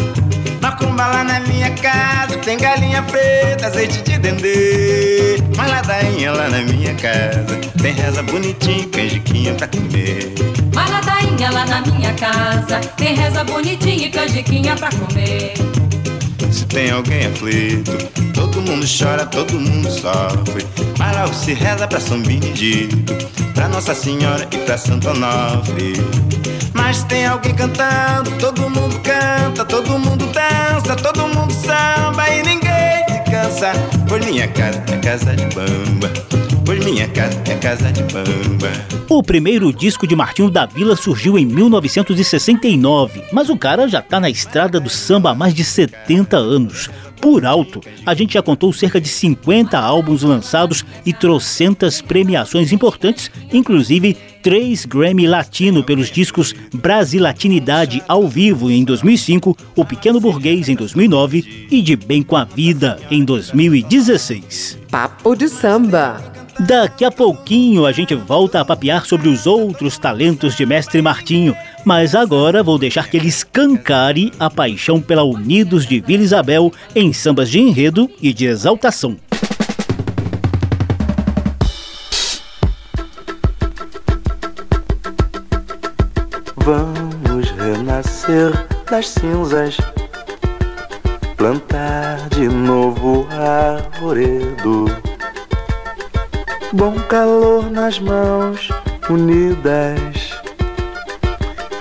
Macumba 0.81 1.07
lá 1.09 1.25
na 1.25 1.41
minha 1.41 1.71
casa 1.73 2.39
tem 2.39 2.57
galinha 2.57 3.03
preta, 3.03 3.67
azeite 3.67 4.01
de 4.03 4.17
dendê. 4.17 5.43
Mas 5.57 5.69
ladainha 5.69 6.31
lá 6.31 6.49
na 6.49 6.61
minha 6.61 6.95
casa 6.95 7.59
tem 7.83 7.93
reza 7.93 8.23
bonitinha, 8.23 8.87
canjiquinha 8.87 9.55
pra 9.55 9.67
comer. 9.67 10.33
Mas 10.73 10.89
ladainha 10.89 11.51
lá 11.51 11.67
na 11.67 11.81
minha 11.81 12.13
casa 12.15 12.79
tem 12.97 13.17
reza 13.17 13.43
bonitinha 13.43 14.07
e 14.07 14.11
canjiquinha 14.11 14.77
pra 14.77 14.89
comer. 14.91 15.55
Se 16.53 16.65
tem 16.67 16.93
alguém 16.93 17.27
aflito, 17.27 17.99
todo 18.33 18.63
mundo 18.63 18.87
chora, 18.87 19.27
todo 19.27 19.59
mundo 19.59 19.91
sofre. 19.91 20.65
Mas 20.97 21.17
logo 21.17 21.35
se 21.35 21.55
reza 21.55 21.89
pra 21.89 21.99
São 21.99 22.23
Benedito, 22.23 23.15
pra 23.53 23.69
Nossa 23.69 23.97
Senhora 23.97 24.47
e 24.53 24.59
pra 24.59 24.79
Santo 24.79 25.11
Onofre. 25.11 25.95
Mas 26.89 27.05
tem 27.05 27.27
alguém 27.27 27.55
cantando, 27.55 28.31
todo 28.39 28.63
mundo 28.71 28.99
canta, 29.01 29.63
todo 29.63 29.99
mundo 29.99 30.25
dança, 30.29 30.97
todo 30.97 31.29
mundo 31.29 31.53
samba 31.53 32.31
e 32.31 32.43
ninguém 32.43 33.05
se 33.07 33.31
cansa. 33.31 33.73
Por 34.09 34.19
minha 34.23 34.49
casa 34.49 34.83
é 34.91 34.97
casa 34.97 35.37
de 35.37 35.45
bamba, 35.55 36.09
por 36.65 36.77
minha 36.77 37.07
casa 37.09 37.39
é 37.45 37.55
casa 37.57 37.93
de 37.93 38.03
bamba. 38.05 38.71
O 39.07 39.23
primeiro 39.23 39.71
disco 39.71 40.07
de 40.07 40.17
Martinho 40.17 40.49
da 40.49 40.65
Vila 40.65 40.97
surgiu 40.97 41.39
em 41.39 41.45
1969, 41.45 43.23
mas 43.35 43.51
o 43.51 43.57
cara 43.59 43.87
já 43.87 44.01
tá 44.01 44.19
na 44.19 44.31
estrada 44.31 44.81
do 44.81 44.89
samba 44.89 45.33
há 45.33 45.35
mais 45.35 45.53
de 45.53 45.65
70 45.65 46.39
anos. 46.39 46.89
Por 47.21 47.45
alto, 47.45 47.81
a 48.07 48.15
gente 48.15 48.35
já 48.35 48.43
contou 48.43 48.73
cerca 48.73 49.01
de 49.01 49.09
50 49.09 49.79
álbuns 49.79 50.23
lançados 50.23 50.85
e 51.05 51.13
trocentas 51.13 52.01
premiações 52.01 52.73
importantes, 52.73 53.31
inclusive 53.53 54.17
três 54.49 54.87
Grammy 54.87 55.27
Latino 55.27 55.85
pelos 55.85 56.11
discos 56.11 56.55
Brasilatinidade 56.73 58.03
ao 58.09 58.27
vivo 58.27 58.71
em 58.71 58.83
2005, 58.83 59.55
O 59.77 59.85
Pequeno 59.85 60.19
Burguês 60.19 60.71
em 60.71 60.75
2009 60.75 61.69
e 61.71 61.83
De 61.83 61.95
Bem 61.95 62.23
com 62.23 62.35
a 62.35 62.45
Vida 62.45 62.99
em 63.11 63.23
2016. 63.27 64.79
Papo 64.91 65.37
de 65.37 65.51
samba. 65.51 66.17
Daqui 66.61 67.05
a 67.05 67.11
pouquinho 67.11 67.85
a 67.85 67.93
gente 67.93 68.15
volta 68.15 68.59
a 68.59 68.65
papear 68.65 69.05
sobre 69.05 69.29
os 69.29 69.47
outros 69.47 69.99
talentos 69.99 70.57
de 70.57 70.65
Mestre 70.65 71.03
Martinho, 71.03 71.55
mas 71.85 72.15
agora 72.15 72.63
vou 72.63 72.79
deixar 72.79 73.11
que 73.11 73.19
ele 73.19 73.29
escancare 73.29 74.33
a 74.41 74.49
paixão 74.49 74.99
pela 74.99 75.25
Unidos 75.25 75.85
de 75.85 76.01
Vila 76.01 76.23
Isabel 76.23 76.73
em 76.97 77.13
sambas 77.13 77.51
de 77.51 77.61
enredo 77.61 78.11
e 78.23 78.33
de 78.33 78.47
exaltação. 78.47 79.15
Renascer 88.29 88.53
das 88.91 89.09
cinzas, 89.09 89.79
plantar 91.37 92.29
de 92.31 92.49
novo 92.49 93.29
arvoredo. 93.31 94.87
Bom 96.73 96.95
calor 97.09 97.71
nas 97.71 97.99
mãos 97.99 98.69
unidas, 99.09 100.39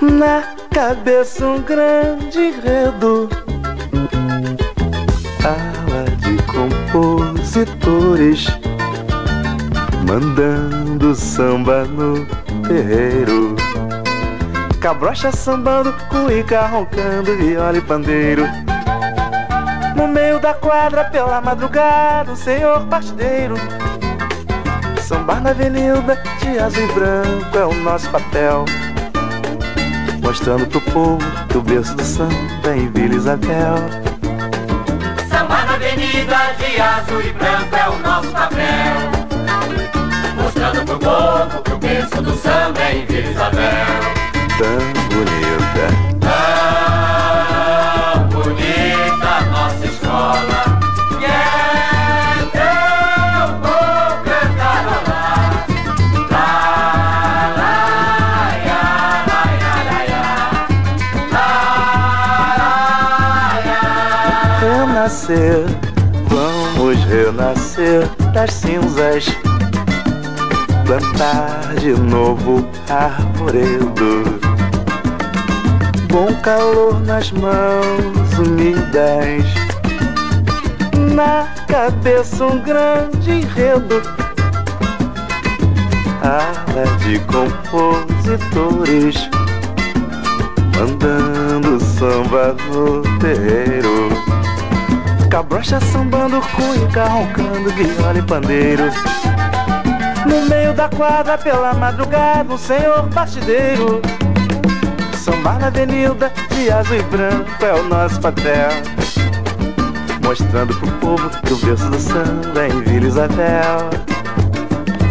na 0.00 0.42
cabeça 0.72 1.46
um 1.46 1.60
grande 1.60 2.38
enredo. 2.38 3.28
Ala 5.44 6.04
de 6.16 6.42
compositores, 6.44 8.46
mandando 10.06 11.14
samba 11.14 11.84
no 11.84 12.24
terreiro. 12.66 13.67
Cabrocha 14.80 15.32
sambando, 15.32 15.92
cuíca 16.08 16.66
roncando, 16.66 17.36
viola 17.36 17.76
e 17.76 17.80
pandeiro. 17.80 18.46
No 19.96 20.06
meio 20.06 20.38
da 20.38 20.54
quadra, 20.54 21.04
pela 21.04 21.40
madrugada, 21.40 22.32
o 22.32 22.36
senhor 22.36 22.86
partideiro 22.86 23.56
Sambar 25.08 25.40
na 25.40 25.50
avenida 25.50 26.22
de 26.38 26.58
azul 26.58 26.84
e 26.84 26.92
branco 26.92 27.56
é 27.56 27.64
o 27.64 27.72
nosso 27.82 28.10
papel. 28.10 28.66
Mostrando 30.22 30.66
pro 30.66 30.82
povo 30.82 31.24
o 31.54 31.62
berço 31.62 31.96
do 31.96 32.04
samba 32.04 32.34
é 32.66 32.76
em 32.76 32.92
Vila 32.92 33.14
Isabel. 33.14 33.76
Samba 35.30 35.64
na 35.64 35.74
avenida 35.76 36.36
de 36.58 36.78
azul 36.78 37.22
e 37.22 37.32
branco 37.32 37.74
é 37.74 37.88
o 37.88 37.98
nosso 38.00 38.28
papel. 38.28 38.94
Mostrando 40.36 40.84
pro 40.84 40.98
povo 40.98 41.62
que 41.62 41.72
o 41.72 41.78
berço 41.78 42.22
do 42.22 42.36
samba 42.36 42.80
é 42.82 42.96
em 42.98 43.06
Vila 43.06 43.30
Isabel. 43.30 44.17
Tão 44.58 44.78
bonita. 45.08 45.86
Tão 46.20 46.28
bonita 48.28 49.32
nossa 49.52 49.84
escola. 49.86 50.60
E 51.20 51.24
é 51.24 51.28
tão 52.52 53.60
bom 53.60 54.04
cantarolar. 54.24 55.48
Lá, 56.28 56.50
lá, 57.56 57.76
ia, 58.66 58.82
lá, 59.28 59.42
ia, 59.54 59.74
lá, 59.86 59.98
ia. 60.08 60.26
Lá, 61.32 61.50
lá, 62.58 62.72
ia. 63.64 63.80
Renascer, 64.58 65.60
vamos 66.26 66.98
renascer 67.04 68.00
das 68.32 68.50
cinzas. 68.54 69.24
Plantar 70.84 71.74
de 71.76 71.92
novo 71.92 72.66
arvoredo. 72.90 74.47
Bom 76.08 76.34
calor 76.42 77.00
nas 77.00 77.30
mãos 77.32 78.38
unidas. 78.38 79.44
Na 81.14 81.48
cabeça 81.66 82.46
um 82.46 82.58
grande 82.60 83.30
enredo. 83.30 84.02
Ala 86.22 86.86
de 86.98 87.18
compositores. 87.20 89.28
Mandando 90.78 91.80
samba 91.80 92.54
no 92.70 93.02
terreiro. 93.18 94.08
Cabrocha 95.30 95.80
sambando, 95.80 96.40
cuica 96.40 97.04
roncando, 97.04 97.70
viola 97.70 98.18
e 98.18 98.22
pandeiro. 98.22 98.84
No 100.26 100.42
meio 100.48 100.72
da 100.72 100.88
quadra, 100.88 101.36
pela 101.36 101.74
madrugada, 101.74 102.54
um 102.54 102.58
senhor 102.58 103.02
batideiro. 103.08 104.00
Sambar 105.28 105.58
na 105.58 105.66
avenida, 105.66 106.32
de 106.48 106.70
azul 106.70 106.96
e 106.96 107.02
branco 107.02 107.50
é 107.62 107.74
o 107.74 107.82
nosso 107.82 108.18
papel. 108.18 108.70
Mostrando 110.24 110.74
pro 110.74 110.90
povo 110.92 111.28
que 111.44 111.52
o 111.52 111.56
berço 111.58 111.90
do 111.90 112.00
samba 112.00 112.62
é 112.62 112.68
em 112.68 112.80
Vila 112.80 113.06
Isabel. 113.08 113.90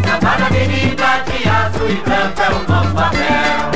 Samba 0.10 0.38
na 0.39 0.47
avenida 0.47 1.23
de 1.27 1.47
azul 1.47 1.88
e 1.88 1.95
branco 1.97 2.41
é 2.41 2.49
o 2.49 2.67
nosso 2.67 2.95
papel. 2.95 3.71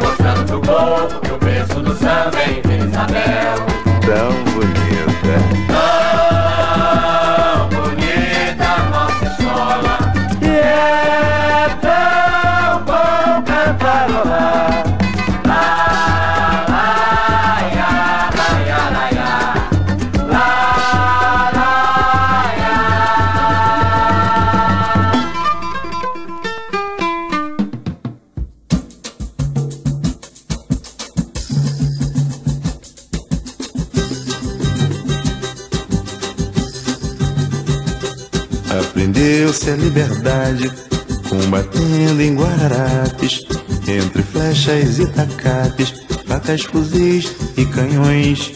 Mostrando 0.00 0.44
pro 0.44 0.60
povo 0.60 1.20
que 1.20 1.30
o 1.30 1.38
berço 1.38 1.80
do 1.80 1.94
samba 1.94 2.40
é 2.40 2.50
em 2.50 2.62
Vila 2.62 2.84
Isabel. 2.84 3.66
Tão 4.04 4.32
bonita. 4.54 5.91
Flechas 44.92 44.98
e 44.98 45.06
tacapes, 45.06 45.94
facas, 46.26 46.62
fuzis 46.62 47.32
e 47.56 47.64
canhões. 47.66 48.52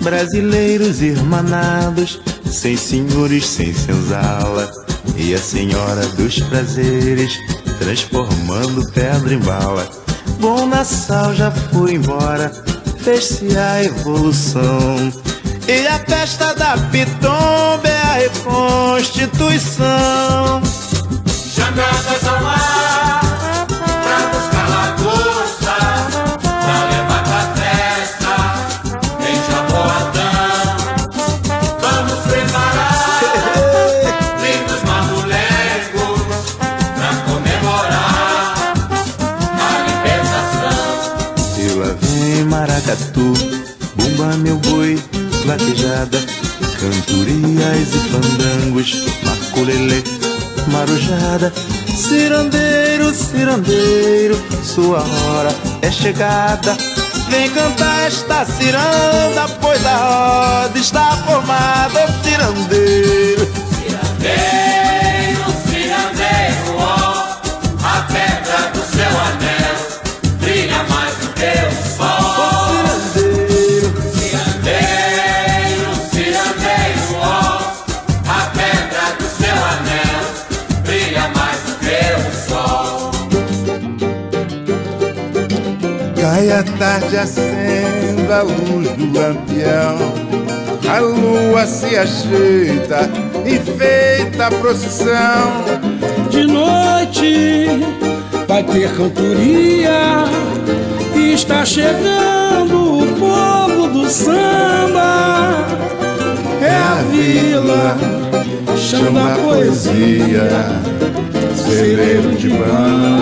Brasileiros 0.00 1.00
irmanados, 1.02 2.20
sem 2.46 2.76
senhores, 2.76 3.46
sem 3.46 3.74
senzala, 3.74 4.70
e 5.16 5.34
a 5.34 5.38
senhora 5.38 6.06
dos 6.16 6.38
prazeres, 6.40 7.38
transformando 7.78 8.90
pedra 8.92 9.34
em 9.34 9.38
bala. 9.38 9.88
Bom 10.38 10.66
Nassau 10.66 11.34
já 11.34 11.50
foi 11.50 11.94
embora, 11.94 12.52
fez-se 13.02 13.56
a 13.56 13.82
evolução. 13.84 15.10
E 15.68 15.86
a 15.86 15.98
festa 16.00 16.52
da 16.54 16.76
Pitomba 16.90 17.86
é 17.86 18.02
a 18.02 18.14
reconstituição. 18.14 20.62
Jangadas 21.54 22.26
ao 22.26 22.42
mar, 22.42 23.19
vaquejada, 45.50 46.18
cantorias 46.78 47.88
e 47.92 47.98
fandangos, 48.10 49.04
maculelê, 49.24 50.00
marujada, 50.68 51.52
cirandeiro, 51.96 53.12
cirandeiro, 53.12 54.40
sua 54.62 55.00
hora 55.00 55.50
é 55.82 55.90
chegada. 55.90 56.76
Vem 57.28 57.50
cantar 57.50 58.06
esta 58.06 58.44
ciranda, 58.44 59.48
pois 59.60 59.84
a 59.84 59.96
roda 59.96 60.78
está 60.78 61.16
formada. 61.26 62.06
Cirandeiro, 62.22 63.39
tarde, 86.80 87.14
acenda 87.14 88.38
a 88.38 88.42
luz 88.42 88.88
do 88.92 89.12
lampião. 89.12 89.98
A 90.88 90.98
lua 90.98 91.66
se 91.66 91.94
ajeita, 91.94 93.00
enfeita 93.44 94.46
a 94.46 94.50
procissão. 94.50 95.62
De 96.30 96.46
noite 96.46 97.66
vai 98.48 98.64
ter 98.64 98.90
cantoria 98.96 100.24
e 101.14 101.34
está 101.34 101.66
chegando 101.66 103.02
o 103.02 103.06
povo 103.18 103.86
do 103.88 104.08
samba. 104.08 105.66
É 106.62 106.74
a 106.74 107.02
vila, 107.10 107.98
chama 108.74 109.34
a 109.34 109.36
poesia, 109.36 110.48
celeiro 111.56 112.34
de 112.36 112.48
banda. 112.48 113.20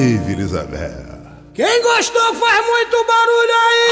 Isabel. 0.00 0.90
Quem 1.52 1.82
gostou 1.82 2.34
faz 2.34 2.66
muito 2.66 3.04
barulho 3.04 3.52
aí! 3.68 3.89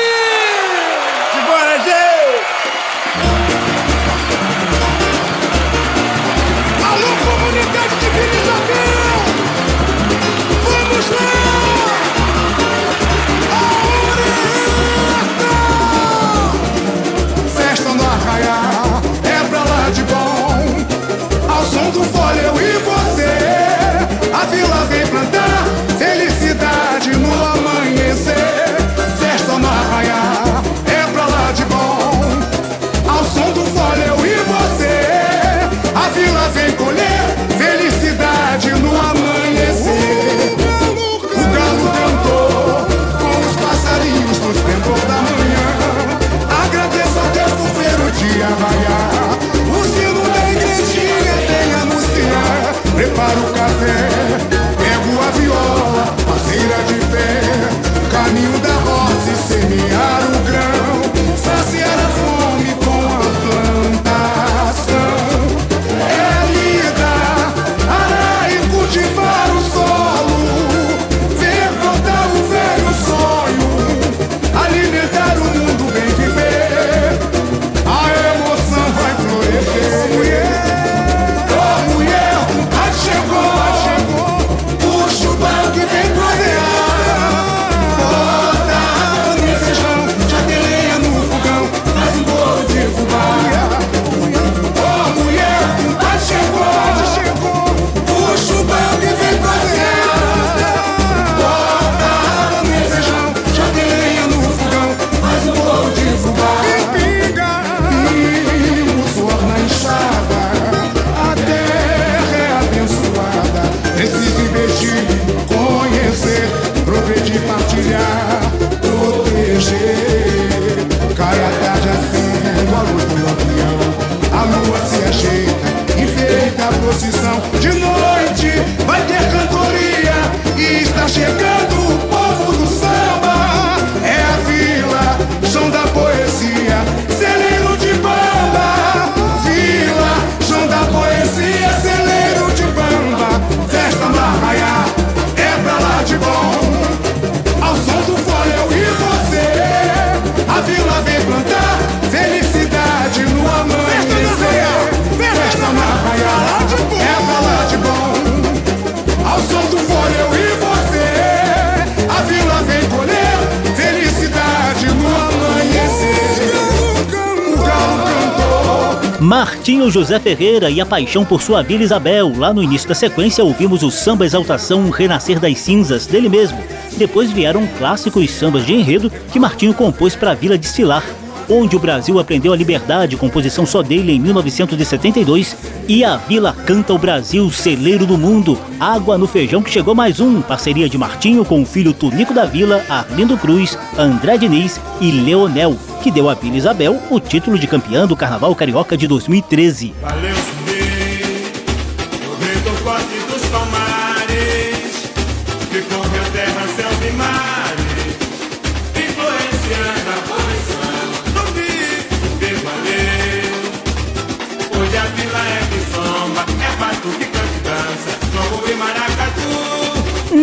Martinho 169.20 169.90
José 169.90 170.20
Ferreira 170.20 170.70
e 170.70 170.80
a 170.80 170.86
paixão 170.86 171.24
por 171.24 171.42
sua 171.42 171.60
Vila 171.60 171.82
Isabel. 171.82 172.32
Lá 172.36 172.54
no 172.54 172.62
início 172.62 172.88
da 172.88 172.94
sequência 172.94 173.42
ouvimos 173.42 173.82
o 173.82 173.90
samba 173.90 174.24
exaltação 174.24 174.90
Renascer 174.90 175.40
das 175.40 175.58
Cinzas 175.58 176.06
dele 176.06 176.28
mesmo. 176.28 176.62
Depois 176.96 177.32
vieram 177.32 177.66
clássicos 177.78 178.30
sambas 178.30 178.64
de 178.64 178.74
enredo 178.74 179.10
que 179.32 179.40
Martinho 179.40 179.74
compôs 179.74 180.14
para 180.14 180.30
a 180.30 180.34
Vila 180.34 180.56
desfilar. 180.56 181.02
Onde 181.48 181.76
o 181.76 181.78
Brasil 181.78 182.18
aprendeu 182.18 182.52
a 182.52 182.56
liberdade, 182.56 183.16
composição 183.16 183.64
só 183.64 183.82
dele 183.82 184.12
em 184.12 184.20
1972, 184.20 185.56
e 185.88 186.04
a 186.04 186.16
Vila 186.16 186.52
Canta 186.66 186.92
o 186.92 186.98
Brasil, 186.98 187.50
celeiro 187.50 188.04
do 188.04 188.18
mundo, 188.18 188.58
Água 188.78 189.16
no 189.16 189.26
Feijão 189.26 189.62
que 189.62 189.70
chegou 189.70 189.94
mais 189.94 190.20
um, 190.20 190.42
parceria 190.42 190.88
de 190.88 190.98
Martinho 190.98 191.44
com 191.44 191.62
o 191.62 191.66
filho 191.66 191.94
Tunico 191.94 192.34
da 192.34 192.44
Vila, 192.44 192.84
Arlindo 192.88 193.38
Cruz, 193.38 193.78
André 193.96 194.36
Diniz 194.36 194.78
e 195.00 195.10
Leonel, 195.10 195.76
que 196.02 196.10
deu 196.10 196.28
à 196.28 196.34
Vila 196.34 196.56
Isabel 196.56 197.00
o 197.10 197.18
título 197.18 197.58
de 197.58 197.66
campeã 197.66 198.06
do 198.06 198.16
Carnaval 198.16 198.54
Carioca 198.54 198.96
de 198.96 199.06
2013. 199.06 199.94
Valeu 200.02 200.57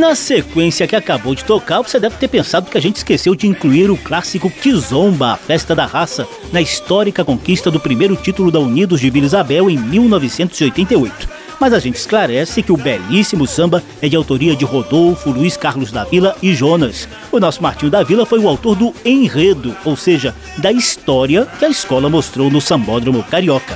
Na 0.06 0.14
sequência 0.14 0.86
que 0.86 0.96
acabou 0.96 1.34
de 1.34 1.44
tocar, 1.44 1.82
você 1.82 2.00
deve 2.00 2.16
ter 2.18 2.28
pensado 2.28 2.70
que 2.70 2.78
a 2.78 2.82
gente 2.82 2.98
esqueceu 2.98 3.34
de 3.34 3.48
incluir 3.48 3.90
o 3.90 3.98
clássico 3.98 4.52
Kizomba, 4.52 5.32
a 5.32 5.36
festa 5.36 5.74
da 5.74 5.88
raça, 5.88 6.28
na 6.54 6.62
histórica 6.62 7.26
conquista 7.26 7.72
do 7.72 7.80
primeiro 7.80 8.16
título 8.16 8.52
da 8.52 8.60
Unidos 8.60 9.02
de 9.02 9.10
Vila 9.10 9.26
Isabel 9.26 9.68
em 9.68 9.80
1988. 9.80 11.28
Mas 11.60 11.74
a 11.74 11.80
gente 11.80 11.96
esclarece 11.96 12.62
que 12.62 12.72
o 12.72 12.78
belíssimo 12.78 13.48
samba 13.48 13.82
é 14.00 14.08
de 14.08 14.16
autoria 14.16 14.56
de 14.56 14.64
Rodolfo, 14.64 15.32
Luiz 15.32 15.58
Carlos 15.58 15.92
da 15.92 16.04
Vila 16.04 16.36
e 16.40 16.54
Jonas. 16.54 17.10
O 17.32 17.40
nosso 17.40 17.64
Martinho 17.64 17.90
da 17.90 18.04
Vila 18.04 18.28
foi 18.28 18.38
o 18.38 18.48
autor 18.48 18.76
do 18.76 18.94
enredo, 19.04 19.76
ou 19.84 19.98
seja, 19.98 20.36
da 20.60 20.72
história 20.72 21.48
que 21.58 21.66
a 21.66 21.70
escola 21.70 22.08
mostrou 22.10 22.52
no 22.52 22.62
Sambódromo 22.62 23.24
Carioca. 23.24 23.76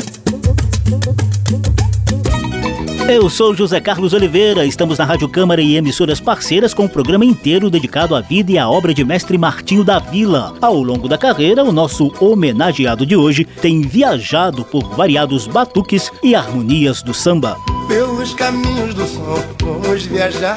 Eu 3.11 3.29
sou 3.29 3.53
José 3.53 3.81
Carlos 3.81 4.13
Oliveira, 4.13 4.65
estamos 4.65 4.97
na 4.97 5.03
Rádio 5.03 5.27
Câmara 5.27 5.61
e 5.61 5.75
emissoras 5.75 6.21
parceiras 6.21 6.73
com 6.73 6.85
o 6.85 6.89
programa 6.89 7.25
inteiro 7.25 7.69
dedicado 7.69 8.15
à 8.15 8.21
vida 8.21 8.53
e 8.53 8.57
à 8.57 8.69
obra 8.69 8.93
de 8.93 9.03
mestre 9.03 9.37
Martinho 9.37 9.83
da 9.83 9.99
Vila. 9.99 10.55
Ao 10.61 10.81
longo 10.81 11.09
da 11.09 11.17
carreira, 11.17 11.61
o 11.61 11.73
nosso 11.73 12.09
homenageado 12.21 13.05
de 13.05 13.17
hoje 13.17 13.43
tem 13.43 13.81
viajado 13.81 14.63
por 14.63 14.95
variados 14.95 15.45
batuques 15.45 16.09
e 16.23 16.33
harmonias 16.33 17.03
do 17.03 17.13
samba. 17.13 17.57
Pelos 17.89 18.33
caminhos 18.33 18.93
do 18.95 19.05
som, 19.05 19.43
vamos 19.61 20.05
viajar 20.05 20.55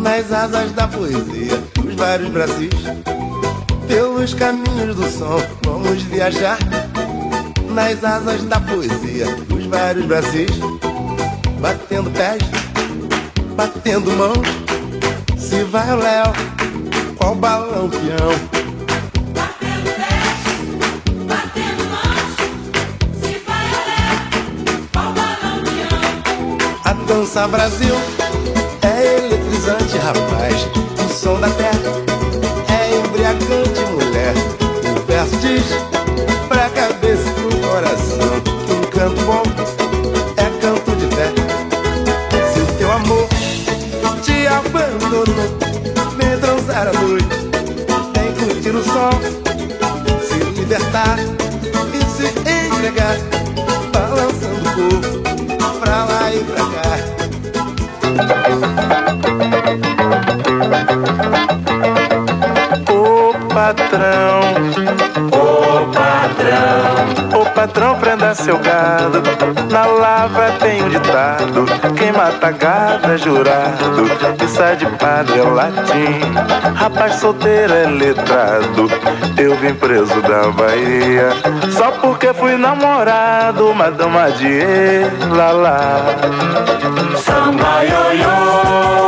nas 0.00 0.32
asas 0.32 0.72
da 0.72 0.88
poesia, 0.88 1.62
os 1.86 1.94
vários 1.94 2.30
Brasis. 2.30 2.74
Pelos 3.86 4.34
caminhos 4.34 4.96
do 4.96 5.08
som, 5.08 5.40
vamos 5.62 6.02
viajar 6.02 6.58
nas 7.70 8.02
asas 8.02 8.42
da 8.42 8.58
poesia, 8.58 9.26
os 9.56 9.66
vários 9.66 10.04
Brasis. 10.04 10.87
Batendo 11.60 12.10
pés, 12.12 12.38
batendo 13.56 14.12
mãos. 14.12 14.46
Se 15.36 15.64
vai 15.64 15.90
o 15.90 15.96
Léo, 15.96 16.32
qual 17.16 17.34
balão 17.34 17.90
peão? 17.90 18.32
Batendo 19.34 19.90
pés, 19.96 20.38
batendo 21.26 21.84
mãos. 21.90 22.30
Se 23.20 23.42
vai 23.44 23.66
olhar, 23.74 24.30
qual 24.92 25.12
balão 25.12 25.62
peão? 25.64 26.58
A 26.84 26.92
dança 26.92 27.48
Brasil 27.48 27.96
é 28.82 29.18
eletrizante, 29.18 29.98
rapaz. 29.98 30.68
O 31.04 31.12
som 31.12 31.40
da 31.40 31.50
terra 31.50 31.92
é 32.68 32.96
embriagante, 32.98 33.80
mulher. 33.90 34.34
O 34.96 35.06
verso 35.06 35.36
diz 35.38 35.64
pra 36.48 36.70
cabeça 36.70 37.28
e 37.28 37.32
pro 37.32 37.68
coração 37.68 38.32
um 38.70 38.82
canto 38.90 39.20
bom 39.22 39.57
a 46.86 46.92
noite. 46.92 47.26
Tem 48.12 48.32
que 48.34 48.44
curtir 48.44 48.70
o 48.70 48.84
sol, 48.84 49.10
se 50.22 50.38
libertar 50.60 51.18
e 51.92 52.04
se 52.04 52.26
entregar, 52.28 53.16
balançando 53.92 54.60
o 54.60 54.72
corpo 54.74 55.10
pra 55.80 56.04
lá 56.04 56.32
e 56.32 56.44
pra 56.44 56.62
cá. 56.74 56.92
Ô 62.92 62.94
patrão, 63.52 64.40
ô 65.32 65.36
patrão, 65.92 67.27
ô 67.40 67.44
patrão, 67.46 67.96
prenda 67.98 68.34
seu 68.34 68.58
gado. 68.58 69.22
Na 69.70 69.86
lavra 69.86 70.52
tem 70.60 70.82
um 70.82 70.88
ditado: 70.88 71.66
quem 71.96 72.12
mata 72.12 72.50
gado 72.50 73.12
é 73.12 73.18
jurado. 73.18 74.08
Sai 74.48 74.76
de 74.76 74.86
padre 74.86 75.38
é 75.38 75.42
latim. 75.42 76.20
Rapaz 76.74 77.14
solteiro 77.16 77.72
é 77.72 77.86
letrado. 77.86 78.88
Eu 79.36 79.54
vim 79.56 79.74
preso 79.74 80.20
da 80.22 80.50
Bahia 80.50 81.28
só 81.70 81.90
porque 81.92 82.32
fui 82.34 82.56
namorado, 82.56 83.74
madama 83.74 84.30
de 84.32 84.60
lá. 85.30 86.00
Samba 87.16 87.84
ioiô, 87.84 89.07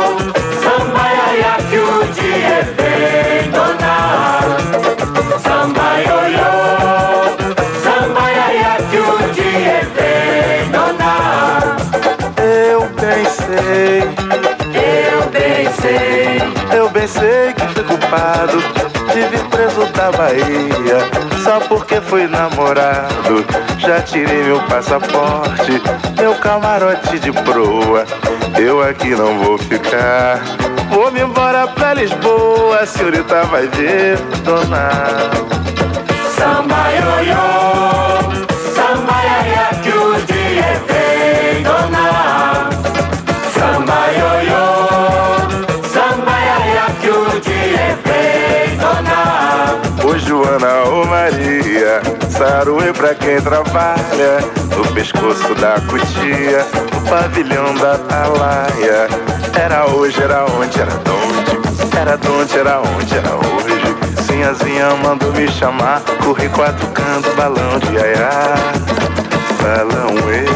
da 20.01 20.11
Bahia 20.13 20.97
só 21.43 21.59
porque 21.59 22.01
fui 22.01 22.27
namorado. 22.27 23.45
Já 23.77 24.01
tirei 24.01 24.43
meu 24.43 24.59
passaporte, 24.63 25.79
meu 26.17 26.33
camarote 26.35 27.19
de 27.19 27.31
proa. 27.31 28.05
Eu 28.59 28.81
aqui 28.81 29.09
não 29.09 29.37
vou 29.37 29.59
ficar. 29.59 30.41
Vou 30.89 31.11
me 31.11 31.21
embora 31.21 31.67
pra 31.67 31.93
Lisboa, 31.93 32.79
a 32.79 32.85
senhorita 32.85 33.43
vai 33.43 33.67
ver, 33.67 34.17
dona. 34.43 34.89
samba 36.35 36.89
ioiô, 36.89 37.50
Maria, 51.21 52.01
saruê 52.31 52.91
pra 52.93 53.13
quem 53.13 53.39
trabalha, 53.41 54.39
no 54.75 54.91
pescoço 54.91 55.53
da 55.53 55.79
cutia, 55.81 56.65
no 56.91 57.01
pavilhão 57.07 57.75
da 57.75 57.93
atalaia. 57.93 59.07
Era 59.53 59.85
hoje, 59.85 60.19
era 60.19 60.45
onde, 60.45 60.81
era 60.81 60.91
donde, 61.05 61.95
era 61.95 62.17
donde, 62.17 62.57
era 62.57 62.81
onde, 62.81 63.15
era 63.15 63.35
hoje. 63.35 64.23
Sinhazinha 64.25 64.95
mandou 65.03 65.31
me 65.33 65.47
chamar, 65.47 66.01
corri 66.23 66.49
quatro 66.49 66.87
cantos, 66.87 67.31
balão 67.35 67.77
de 67.77 67.99
aiá. 67.99 68.55
Balão 69.61 70.15
e, 70.27 70.47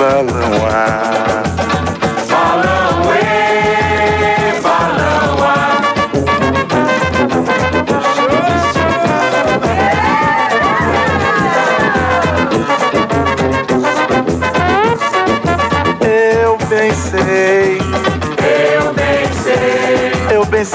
balão 0.00 0.66
a. 0.66 1.31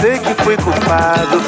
sei, 0.08 0.20
que 0.20 0.44
fui 0.44 0.56
culpado 0.58 1.42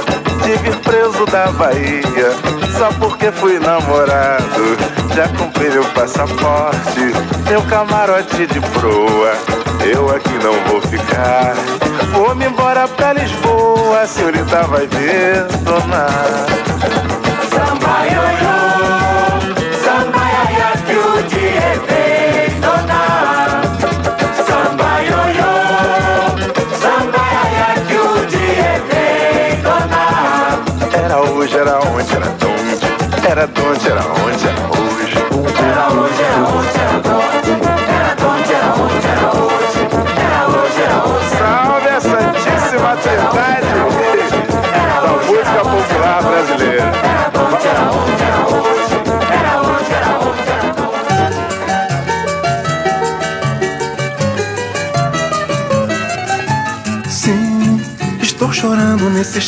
de 0.44 0.56
vir 0.58 0.76
preso 0.80 1.26
da 1.28 1.48
Bahia 1.52 2.32
só 2.78 2.90
porque 3.00 3.32
fui 3.32 3.58
namorado. 3.60 4.78
Já 5.16 5.28
comprei 5.30 5.70
meu 5.70 5.86
passaporte, 5.86 7.14
meu 7.48 7.62
camarote 7.64 8.48
de 8.48 8.60
proa. 8.60 9.34
Eu 9.86 10.14
aqui 10.14 10.34
não 10.44 10.54
vou 10.68 10.82
ficar. 10.82 11.54
Vou 12.12 12.36
me 12.36 12.46
embora 12.46 12.88
pra 12.88 13.14
Lisboa, 13.14 14.02
a 14.02 14.08
senhorita 14.08 14.64
vai 14.64 14.88
ver, 14.88 15.46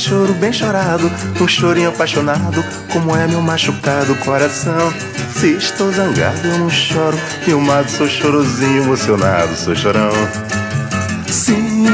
choro 0.02 0.34
bem 0.34 0.52
chorado, 0.52 1.12
um 1.40 1.48
chorinho 1.48 1.90
apaixonado, 1.90 2.66
como 2.92 3.16
é 3.16 3.28
meu 3.28 3.40
machucado 3.40 4.16
coração. 4.16 4.92
Se 5.36 5.52
estou 5.54 5.92
zangado, 5.92 6.40
eu 6.44 6.58
não 6.58 6.70
choro, 6.72 7.18
filmado, 7.44 7.90
sou 7.90 8.08
chorosinho, 8.10 8.84
emocionado, 8.84 9.56
sou 9.56 9.76
chorão. 9.76 10.12
Sim, 11.30 11.86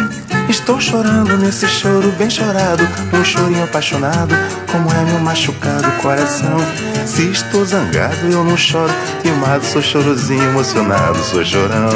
estou 0.48 0.80
chorando 0.80 1.38
nesse 1.38 1.67
choro 1.67 2.10
bem 2.17 2.30
chorado, 2.30 2.88
um 3.13 3.26
chorinho 3.26 3.65
apaixonado, 3.65 4.34
como 4.72 4.89
é 4.89 5.04
meu 5.04 5.20
machucado 5.20 5.91
coração. 6.02 6.58
Se 7.06 7.30
estou 7.30 7.65
zangado, 7.65 8.15
eu 8.32 8.41
não 8.41 8.56
choro, 8.56 8.93
filmado, 9.22 9.65
sou 9.65 9.82
chorosinho, 9.82 10.43
emocionado, 10.43 11.20
sou 11.20 11.43
chorão. 11.43 11.89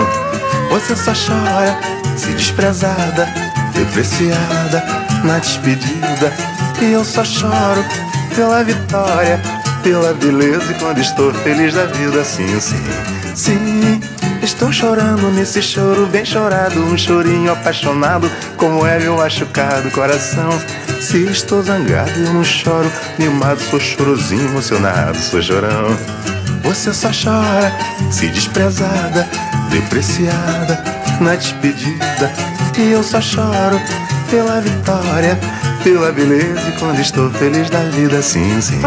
Você 0.72 0.94
só 0.94 1.14
chora, 1.14 1.80
se 2.18 2.28
desprezada, 2.34 3.28
depreciada, 3.74 5.01
na 5.24 5.40
despedida. 5.40 6.34
E 6.82 6.92
eu 6.92 7.04
só 7.04 7.24
choro 7.24 7.84
pela 8.36 8.64
vitória, 8.64 9.40
pela 9.84 10.14
beleza 10.14 10.72
e 10.72 10.76
quando 10.76 11.00
estou 11.00 11.34
feliz 11.34 11.74
da 11.74 11.86
vida, 11.86 12.24
sim, 12.24 12.60
sim, 12.60 12.84
sim. 13.36 14.02
Estou 14.42 14.72
chorando 14.72 15.30
nesse 15.32 15.62
choro 15.62 16.08
bem 16.08 16.26
chorado, 16.26 16.80
um 16.80 16.98
chorinho 16.98 17.52
apaixonado, 17.52 18.30
como 18.58 18.86
é 18.86 18.98
meu 19.00 19.18
machucado 19.18 19.92
coração. 19.92 20.50
Se 21.00 21.26
estou 21.26 21.62
zangado, 21.62 22.12
eu 22.12 22.34
não 22.34 22.44
choro, 22.44 22.92
mimado, 23.20 23.62
sou 23.62 23.80
chorosinho, 23.80 24.46
emocionado, 24.46 25.18
sou 25.18 25.42
chorão. 25.42 25.96
Você 26.64 26.92
só 26.94 27.10
chora, 27.10 27.72
se 28.12 28.28
desprezada, 28.28 29.28
depreciada, 29.70 30.84
na 31.20 31.36
despedida. 31.36 32.32
E 32.78 32.92
eu 32.92 33.04
só 33.04 33.22
choro 33.22 33.80
pela 34.32 34.62
vitória, 34.62 35.38
pela 35.84 36.10
beleza 36.10 36.70
e 36.70 36.80
quando 36.80 37.00
estou 37.00 37.30
feliz 37.32 37.70
da 37.70 37.84
vida, 37.90 38.22
sim, 38.22 38.62
sim. 38.62 38.80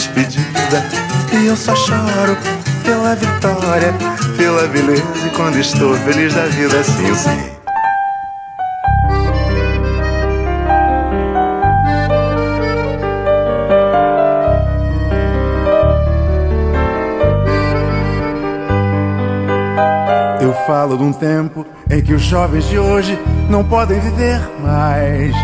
despedida 0.00 0.82
E 1.32 1.46
eu 1.46 1.56
só 1.56 1.76
choro 1.76 2.36
pela 2.84 3.14
vitória 3.14 3.94
Pela 4.36 4.66
beleza 4.66 5.04
e 5.26 5.30
quando 5.30 5.58
estou 5.58 5.94
feliz 5.98 6.34
da 6.34 6.46
vida 6.46 6.82
Sim, 6.82 7.06
eu 7.06 7.60
Eu 20.40 20.54
falo 20.66 20.96
de 20.96 21.02
um 21.02 21.12
tempo 21.12 21.66
em 21.90 22.02
que 22.02 22.14
os 22.14 22.22
jovens 22.22 22.64
de 22.64 22.78
hoje 22.78 23.18
não 23.50 23.62
podem 23.62 24.00
viver 24.00 24.40
mais. 24.62 25.34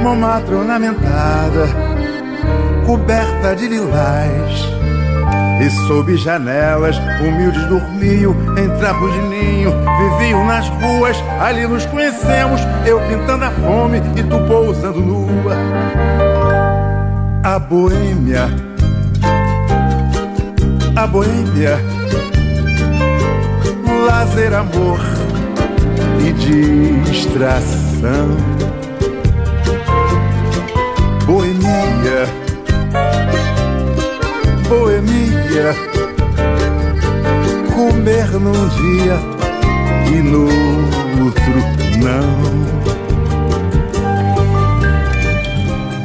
Uma 0.00 0.36
ornamentada, 0.36 1.87
coberta 2.88 3.54
de 3.54 3.68
lilás. 3.68 4.66
E 5.60 5.68
sob 5.86 6.16
janelas, 6.16 6.96
humildes 7.20 7.62
dormiam 7.66 8.34
em 8.56 8.78
trapos 8.78 9.12
de 9.12 9.20
ninho. 9.28 9.74
Viviam 9.98 10.46
nas 10.46 10.66
ruas, 10.68 11.22
ali 11.38 11.66
nos 11.66 11.84
conhecemos. 11.84 12.62
Eu 12.86 12.98
pintando 13.02 13.44
a 13.44 13.50
fome 13.50 13.98
e 14.16 14.22
tu 14.22 14.38
pousando 14.48 15.00
nua. 15.00 15.54
A 17.44 17.58
boêmia, 17.58 18.48
a 20.96 21.06
boêmia, 21.06 21.78
lazer, 24.06 24.54
amor 24.54 24.98
e 26.26 26.32
distração. 27.02 28.28
Boemia, 31.26 32.37
comer 37.74 38.30
num 38.38 38.68
dia 38.68 39.18
e 40.12 40.22
no 40.22 40.44
outro 41.24 41.58
não. 41.98 42.78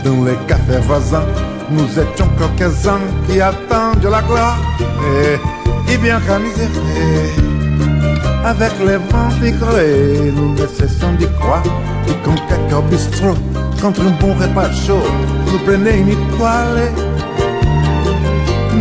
Dans 0.03 0.25
les 0.25 0.37
cafés 0.47 0.79
voisins, 0.87 1.25
nous 1.69 1.87
étions 1.99 2.29
quelques-uns 2.37 2.99
qui 3.27 3.39
attendent 3.41 4.03
la 4.03 4.21
gloire 4.21 4.57
et, 4.79 5.93
et 5.93 5.97
bien 5.97 6.19
misère. 6.39 6.69
Avec 8.45 8.73
les 8.85 8.97
vents 8.97 9.29
picolés, 9.41 10.33
nous 10.35 10.53
ne 10.53 10.67
cessons 10.67 11.13
d'y 11.17 11.27
croire. 11.39 11.63
Et 12.09 12.15
quand 12.25 12.35
quelqu'un 12.49 12.81
bistrot, 12.89 13.37
contre 13.81 14.01
un 14.01 14.11
bon 14.19 14.33
repas 14.33 14.69
chaud, 14.73 14.99
nous 15.51 15.59
prenait 15.59 15.99
une 15.99 16.09
étoile. 16.09 16.91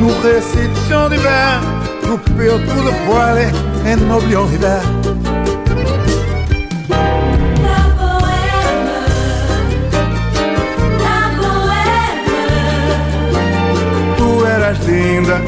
Nous 0.03 0.09
récitions 0.21 1.09
d'hiver, 1.11 1.61
nous 2.09 2.19
payons 2.37 2.59
tout 2.59 2.83
le 2.89 2.93
poil 3.07 3.39
et 3.87 3.95
n'oublions 3.95 4.47
l'hiver. 4.47 4.83
Tu 14.17 14.29
eras 14.55 14.77
linda 14.89 15.39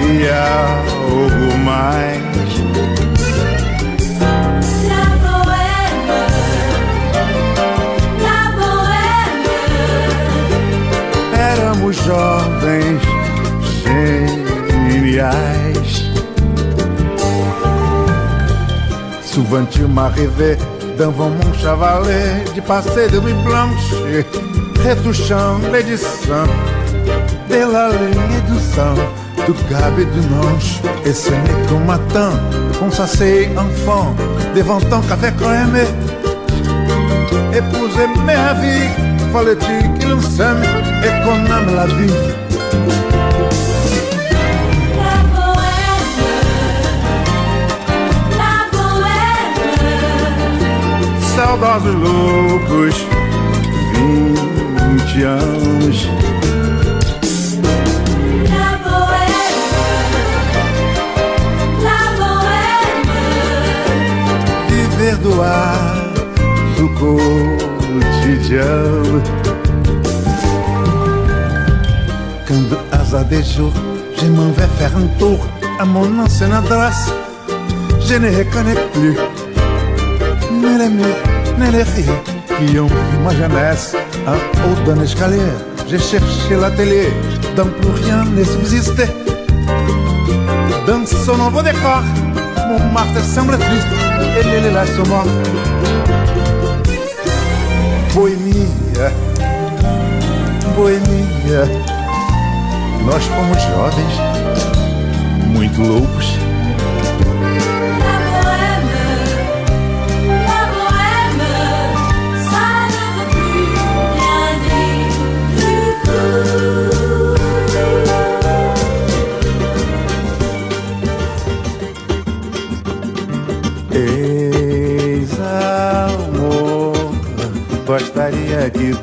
e 0.00 0.26
algo 0.30 1.56
mais. 1.66 2.16
Éramos 11.38 11.92
jovens 12.06 13.05
geniais. 13.86 15.20
Souvent 19.22 19.64
tu 19.70 19.82
m'arrivais 19.82 20.56
devant 20.98 21.28
mon 21.30 21.52
chavalet 21.52 22.44
de 22.54 22.60
passer 22.62 23.08
de 23.10 23.20
nuit 23.20 23.34
blanche, 23.44 23.92
retouchant 24.84 25.58
l'édition 25.72 26.44
de 27.50 27.72
la 27.72 27.88
ligne 27.90 28.40
du 28.48 28.58
sang, 28.74 28.94
du 29.46 29.52
gabe 29.70 29.98
et 29.98 30.06
du 30.06 30.26
manche. 30.28 30.80
Et 31.04 31.12
ce 31.12 31.30
n'est 31.30 31.66
qu'au 31.68 31.78
matin 31.78 32.30
qu'on 32.78 32.90
s'asseye 32.90 33.48
enfant 33.56 34.14
devant 34.54 34.80
ton 34.80 35.00
café 35.02 35.28
crémé. 35.38 35.84
Épouser 37.52 38.08
ma 38.24 38.54
vie, 38.54 38.88
fallait-il 39.32 39.98
qu'il 39.98 40.22
s'aime 40.22 40.62
et 41.04 41.24
qu'on 41.24 41.36
aime 41.54 41.74
la 41.74 41.86
vie. 41.86 43.25
Saudosos 51.58 51.94
loucos, 51.94 52.96
vinte 53.94 55.24
anos. 55.24 55.98
Viver 64.68 65.16
do 65.22 65.42
ar 65.42 66.12
do 66.76 66.86
cotidiano. 68.10 69.22
Quand 72.46 72.70
hasard 72.92 73.24
des 73.24 73.42
jours, 73.42 73.72
je 74.18 74.26
m'en 74.26 74.50
vais 74.50 74.68
faire 74.78 74.94
un 74.94 75.06
tour 75.18 75.38
à 75.78 75.86
mon 75.86 76.18
ancienne 76.18 76.52
adresse. 76.52 77.10
Je 78.06 78.14
ne 78.16 78.28
reconnais 78.28 78.76
plus 78.92 79.16
ni 80.52 80.78
les 80.78 80.88
murs, 80.88 81.16
filles 81.84 82.04
qui 82.58 82.78
ont 82.78 82.86
vu 82.86 83.18
ma 83.24 83.34
jeunesse. 83.34 83.94
En 84.26 84.34
haut 84.34 84.86
d'un 84.86 85.02
escalier, 85.02 85.38
j'ai 85.88 85.98
cherché 85.98 86.56
l'atelier 86.60 87.12
dont 87.56 87.66
plus 87.66 88.04
rien 88.04 88.24
ne 88.24 88.44
subsistait. 88.44 89.08
Dans 90.86 91.04
son 91.06 91.36
nouveau 91.36 91.62
décor, 91.62 92.02
mon 92.68 92.92
marteau 92.92 93.20
semble 93.20 93.58
triste 93.58 93.86
et 94.38 94.44
les 94.44 94.60
lilas 94.68 94.86
sont 94.86 95.08
morts. 95.08 95.26
Boemia, 98.14 99.10
boemia, 100.74 101.62
nós 103.04 103.24
fomos 103.24 103.60
jovens, 103.60 104.16
muito 105.52 105.82
loucos. 105.82 106.45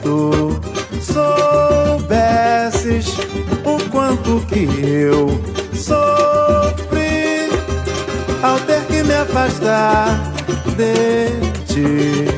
Tu 0.01 0.59
soubesses 1.01 2.05
o 3.63 3.77
quanto 3.89 4.39
que 4.47 4.67
eu 4.81 5.39
sofri 5.73 7.49
ao 8.41 8.59
ter 8.61 8.83
que 8.85 9.03
me 9.03 9.13
afastar 9.13 10.19
de 10.75 11.27
ti. 11.65 12.32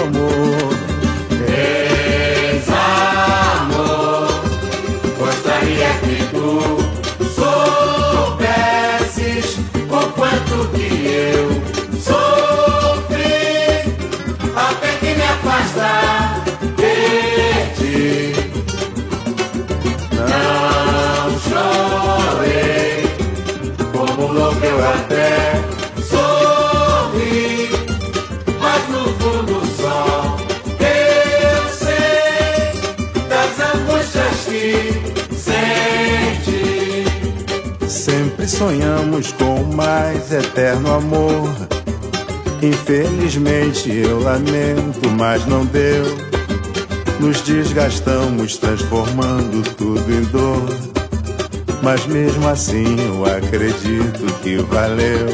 Ex-amor. 0.00 0.29
Sonhamos 38.60 39.32
com 39.32 39.62
o 39.62 39.74
mais 39.74 40.30
eterno 40.30 40.92
amor. 40.92 41.48
Infelizmente 42.60 43.90
eu 43.90 44.20
lamento, 44.20 45.08
mas 45.16 45.46
não 45.46 45.64
deu. 45.64 46.04
Nos 47.18 47.40
desgastamos, 47.40 48.58
transformando 48.58 49.62
tudo 49.76 50.04
em 50.12 50.20
dor. 50.24 50.68
Mas 51.82 52.04
mesmo 52.04 52.46
assim 52.50 52.96
eu 53.00 53.24
acredito 53.24 54.26
que 54.42 54.56
valeu. 54.58 55.26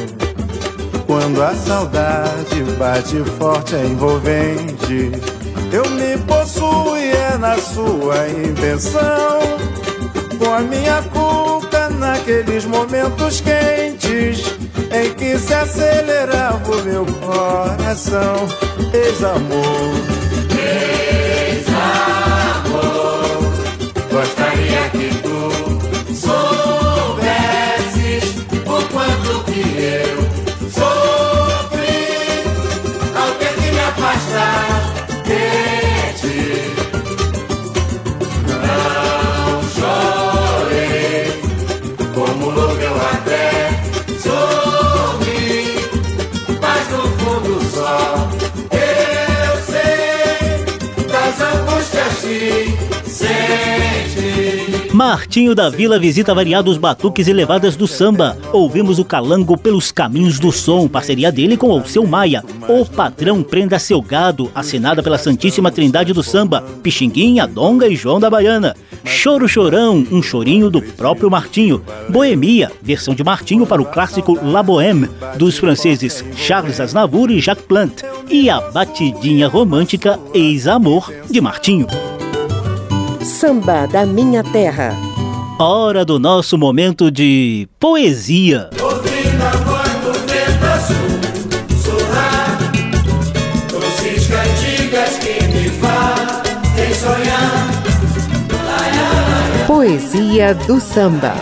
Quando 1.04 1.42
a 1.42 1.52
saudade 1.52 2.62
bate 2.78 3.24
forte, 3.40 3.74
é 3.74 3.86
envolvente. 3.86 5.10
Eu 5.72 5.90
me 5.90 6.16
possuo 6.28 6.96
e 6.96 7.10
é 7.10 7.36
na 7.36 7.58
sua 7.58 8.28
intenção. 8.28 9.40
Com 10.38 10.54
a 10.54 10.60
minha 10.60 11.02
cuca 11.02 11.25
naqueles 12.26 12.64
momentos 12.64 13.40
quentes 13.40 14.40
em 14.90 15.14
que 15.14 15.38
se 15.38 15.54
acelerava 15.54 16.72
o 16.72 16.82
meu 16.82 17.06
coração. 17.06 18.48
Ex-amor, 18.92 20.15
Martinho 54.96 55.54
da 55.54 55.68
Vila 55.68 55.98
visita 55.98 56.34
variados 56.34 56.78
batuques 56.78 57.28
e 57.28 57.32
levadas 57.34 57.76
do 57.76 57.86
samba. 57.86 58.34
Ouvimos 58.50 58.98
o 58.98 59.04
Calango 59.04 59.54
pelos 59.58 59.92
Caminhos 59.92 60.38
do 60.38 60.50
Som, 60.50 60.88
parceria 60.88 61.30
dele 61.30 61.54
com 61.54 61.70
Alceu 61.70 62.06
Maia. 62.06 62.42
O 62.66 62.82
Patrão 62.86 63.42
Prenda 63.42 63.78
Seu 63.78 64.00
Gado, 64.00 64.50
assinada 64.54 65.02
pela 65.02 65.18
Santíssima 65.18 65.70
Trindade 65.70 66.14
do 66.14 66.22
Samba, 66.22 66.62
Pixinguinha, 66.82 67.46
Donga 67.46 67.86
e 67.86 67.94
João 67.94 68.18
da 68.18 68.30
Baiana. 68.30 68.74
Choro 69.04 69.46
Chorão, 69.46 70.02
um 70.10 70.22
chorinho 70.22 70.70
do 70.70 70.80
próprio 70.80 71.30
Martinho. 71.30 71.82
Boemia, 72.08 72.72
versão 72.82 73.14
de 73.14 73.22
Martinho 73.22 73.66
para 73.66 73.82
o 73.82 73.84
clássico 73.84 74.38
La 74.42 74.62
Bohème, 74.62 75.10
dos 75.36 75.58
franceses 75.58 76.24
Charles 76.34 76.80
Aznavour 76.80 77.30
e 77.30 77.38
Jacques 77.38 77.66
Plant. 77.66 78.00
E 78.30 78.48
a 78.48 78.62
batidinha 78.70 79.46
romântica 79.46 80.18
Ex-Amor, 80.32 81.12
de 81.30 81.38
Martinho. 81.38 81.86
Samba 83.36 83.86
da 83.86 84.06
Minha 84.06 84.42
Terra. 84.42 84.96
Hora 85.58 86.06
do 86.06 86.18
nosso 86.18 86.56
momento 86.56 87.10
de 87.10 87.68
poesia. 87.78 88.70
Poesia 99.66 100.54
do 100.54 100.80
samba. 100.80 101.34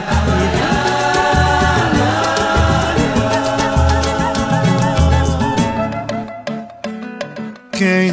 quem 7.70 8.12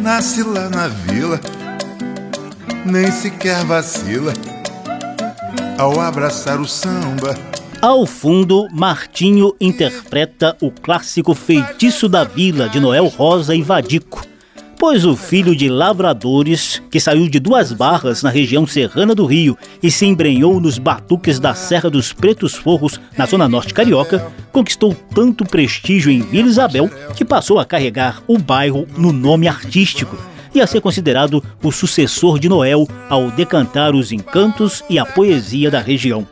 nasce 0.00 0.42
lá 0.42 0.68
na 0.68 0.88
vila 0.88 1.40
nem 2.84 3.10
sequer 3.10 3.64
vacila 3.64 4.32
ao 5.78 6.00
abraçar 6.00 6.60
o 6.60 6.66
samba. 6.66 7.36
Ao 7.80 8.06
fundo, 8.06 8.68
Martinho 8.72 9.54
interpreta 9.60 10.56
o 10.60 10.70
clássico 10.70 11.34
Feitiço 11.34 12.08
da 12.08 12.22
Vila 12.22 12.68
de 12.68 12.78
Noel 12.78 13.06
Rosa 13.06 13.54
e 13.54 13.62
Vadico. 13.62 14.24
Pois 14.78 15.04
o 15.04 15.16
filho 15.16 15.54
de 15.54 15.68
lavradores, 15.68 16.82
que 16.90 16.98
saiu 16.98 17.28
de 17.28 17.38
duas 17.38 17.72
barras 17.72 18.22
na 18.22 18.30
região 18.30 18.66
serrana 18.66 19.14
do 19.14 19.26
Rio 19.26 19.56
e 19.80 19.90
se 19.90 20.04
embrenhou 20.04 20.60
nos 20.60 20.76
batuques 20.76 21.38
da 21.38 21.54
Serra 21.54 21.88
dos 21.88 22.12
Pretos 22.12 22.54
Forros, 22.54 23.00
na 23.16 23.26
zona 23.26 23.48
norte 23.48 23.72
carioca, 23.72 24.24
conquistou 24.50 24.94
tanto 25.14 25.44
prestígio 25.44 26.10
em 26.10 26.20
Vila 26.20 26.48
Isabel 26.48 26.90
que 27.14 27.24
passou 27.24 27.60
a 27.60 27.64
carregar 27.64 28.22
o 28.26 28.38
bairro 28.38 28.86
no 28.96 29.12
nome 29.12 29.46
artístico 29.46 30.31
e 30.54 30.60
a 30.60 30.66
ser 30.66 30.80
considerado 30.80 31.42
o 31.62 31.72
sucessor 31.72 32.38
de 32.38 32.48
Noel 32.48 32.86
ao 33.08 33.30
decantar 33.30 33.94
os 33.94 34.12
encantos 34.12 34.84
e 34.88 34.98
a 34.98 35.06
poesia 35.06 35.70
da 35.70 35.80
região. 35.80 36.26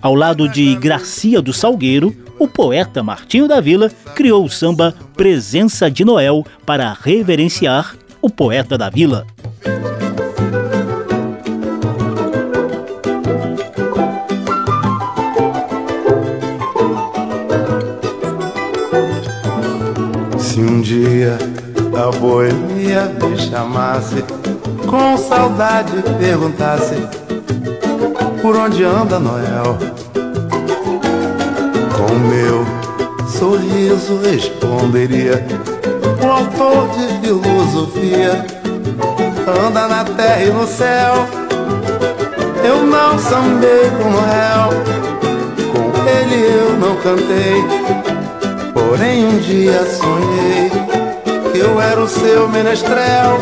Ao 0.00 0.14
lado 0.14 0.48
de 0.48 0.74
Gracia 0.76 1.42
do 1.42 1.52
Salgueiro, 1.52 2.14
o 2.38 2.46
poeta 2.46 3.02
Martinho 3.02 3.48
da 3.48 3.60
Vila 3.60 3.90
criou 4.14 4.44
o 4.44 4.48
samba 4.48 4.94
Presença 5.16 5.90
de 5.90 6.04
Noel 6.04 6.46
para 6.64 6.92
reverenciar 6.92 7.96
o 8.22 8.30
poeta 8.30 8.78
da 8.78 8.88
vila. 8.88 9.26
Se 20.38 20.60
um 20.60 20.80
dia 20.80 21.38
a 21.98 22.12
boemia 22.12 23.12
me 23.20 23.36
chamasse, 23.36 24.24
com 24.88 25.16
saudade 25.16 26.00
perguntasse 26.16 26.94
por 28.40 28.56
onde 28.56 28.84
anda 28.84 29.18
Noel. 29.18 29.76
Com 31.96 32.14
meu 32.28 32.64
sorriso 33.26 34.20
responderia: 34.22 35.44
o 36.22 36.26
autor 36.26 36.88
de 36.90 37.26
filosofia 37.26 38.46
anda 39.66 39.88
na 39.88 40.04
terra 40.04 40.42
e 40.44 40.50
no 40.50 40.66
céu. 40.68 41.26
Eu 42.64 42.86
não 42.86 43.18
sambei 43.18 43.90
com 43.90 44.10
Noel, 44.10 44.70
com 45.72 46.08
ele 46.08 46.46
eu 46.46 46.76
não 46.78 46.94
cantei. 46.96 47.64
Porém 48.72 49.24
um 49.24 49.38
dia 49.38 49.84
sonhei 49.84 50.87
eu 51.58 51.80
era 51.80 52.00
o 52.00 52.08
seu 52.08 52.48
menestrel. 52.48 53.38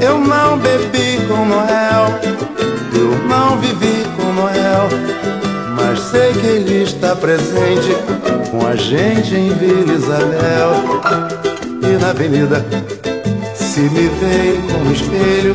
Eu 0.00 0.18
não 0.18 0.58
bebi 0.58 1.18
com 1.26 1.44
Noel, 1.46 2.20
eu 2.92 3.26
não 3.26 3.56
vivi 3.58 4.04
com 4.16 4.32
Noel, 4.32 4.88
mas 5.74 5.98
sei 6.00 6.32
que 6.34 6.46
ele 6.46 6.82
está 6.82 7.16
presente 7.16 7.96
com 8.50 8.66
a 8.66 8.76
gente 8.76 9.34
em 9.34 9.54
Vila 9.54 9.92
Isabel 9.94 10.70
e 11.82 12.02
na 12.02 12.10
avenida. 12.10 12.64
Se 13.54 13.80
me 13.80 14.08
veem 14.08 14.60
como 14.70 14.92
espelho, 14.92 15.54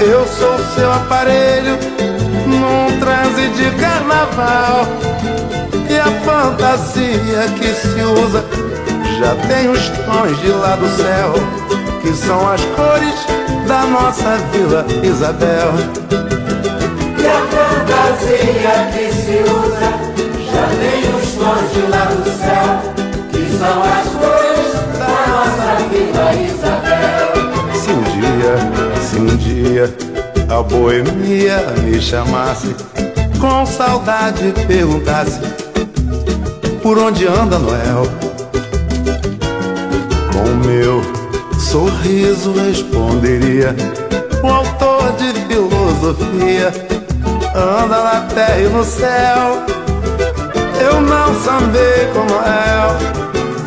eu 0.00 0.26
sou 0.26 0.58
seu 0.74 0.90
aparelho 0.92 1.78
num 2.46 2.98
transe 2.98 3.48
de 3.48 3.70
carnaval. 3.78 4.86
E 5.90 5.98
a 5.98 6.06
fantasia 6.22 7.48
que 7.58 7.74
se 7.74 8.02
usa 8.02 8.44
já 9.20 9.36
tem 9.46 9.68
os 9.68 9.86
tons 9.90 10.40
de 10.40 10.48
lá 10.48 10.76
do 10.76 10.88
céu, 10.96 11.34
que 12.00 12.10
são 12.14 12.48
as 12.48 12.64
cores 12.64 13.14
da 13.68 13.82
nossa 13.82 14.38
Vila 14.50 14.86
Isabel. 15.02 15.74
E 17.18 17.26
a 17.26 17.40
fantasia 17.52 18.88
que 18.94 19.12
se 19.12 19.42
usa 19.42 19.90
já 20.50 20.66
tem 20.80 21.14
os 21.14 21.32
tons 21.32 21.70
de 21.74 21.82
lá 21.90 22.04
do 22.06 22.24
céu, 22.40 22.80
que 23.30 23.44
são 23.58 23.82
as 23.84 24.08
cores 24.08 24.72
da 24.98 25.14
nossa 25.28 25.70
Vila 25.90 26.32
Isabel. 26.42 27.28
Se 27.74 27.90
um 27.90 28.02
dia, 28.16 28.54
se 29.02 29.16
um 29.18 29.36
dia 29.36 29.94
a 30.48 30.62
boemia 30.62 31.58
me 31.84 32.00
chamasse, 32.00 32.74
com 33.38 33.66
saudade 33.66 34.54
perguntasse 34.66 35.40
por 36.82 36.98
onde 36.98 37.26
anda 37.26 37.58
Noel. 37.58 38.29
Meu 40.66 41.00
sorriso 41.58 42.52
responderia, 42.52 43.74
o 44.42 44.46
autor 44.46 45.12
de 45.12 45.32
filosofia 45.46 46.72
anda 47.54 48.02
na 48.02 48.20
terra 48.34 48.60
e 48.60 48.68
no 48.68 48.84
céu. 48.84 49.64
Eu 50.80 51.00
não 51.00 51.34
sambei 51.40 52.06
com 52.12 52.24
Noel, 52.24 52.96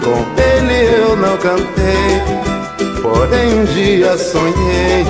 com 0.03 0.41
ele 0.41 0.95
eu 0.95 1.15
não 1.15 1.37
cantei. 1.37 2.21
Porém 3.01 3.59
um 3.59 3.65
dia 3.65 4.17
sonhei 4.17 5.05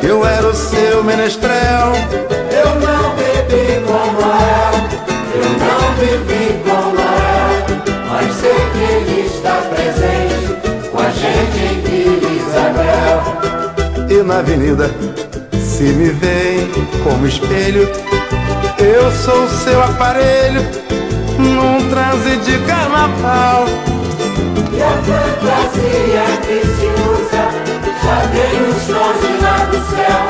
que 0.00 0.06
eu 0.06 0.24
era 0.24 0.46
o 0.46 0.54
seu 0.54 1.04
menestrel. 1.04 1.92
Eu 2.50 2.74
não 2.80 3.14
bebi 3.16 3.80
com 3.86 4.12
Noel, 4.12 4.72
eu 5.34 5.48
não 5.58 5.94
vivi 5.96 6.60
com 6.64 6.92
Noel, 6.92 7.50
mas 8.08 8.34
sei 8.36 8.54
que 8.72 8.78
ele 8.78 9.26
está 9.26 9.54
presente 9.74 10.29
gente 11.32 11.90
em 11.90 12.18
Isabel. 12.36 13.18
E 14.08 14.22
na 14.22 14.38
avenida, 14.38 14.90
se 15.60 15.84
me 15.84 16.10
veem 16.10 16.68
como 17.04 17.26
espelho, 17.26 17.88
Eu 18.78 19.10
sou 19.12 19.46
seu 19.46 19.82
aparelho 19.82 20.62
num 21.38 21.88
transe 21.90 22.36
de 22.38 22.58
carnaval. 22.66 23.66
E 24.72 24.82
a 24.82 24.90
fantasia 25.08 26.24
que 26.46 26.58
se 26.66 26.86
usa 27.10 27.44
já 28.02 28.18
tem 28.32 28.56
os 28.68 28.80
tons 28.86 29.18
de 29.20 29.32
lá 29.42 29.58
do 29.70 29.80
céu, 29.90 30.20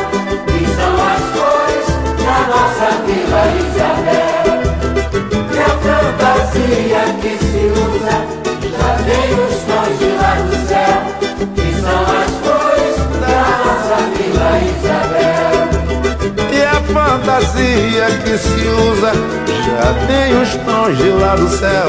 que 0.46 0.61
são 0.76 0.94
as 1.12 1.24
cores 1.36 1.88
da 2.24 2.38
nossa 2.51 2.88
Vila 3.07 3.44
Isabel. 3.61 4.46
E 5.55 5.59
a 5.59 5.70
fantasia 5.84 7.03
que 7.20 7.32
se 7.38 7.49
fantasia 17.41 18.07
que 18.22 18.38
se 18.38 18.68
usa 18.68 19.12
já 19.64 20.07
tem 20.07 20.41
os 20.41 20.57
tons 20.64 20.97
de 20.97 21.09
lá 21.11 21.36
do 21.36 21.49
céu, 21.49 21.88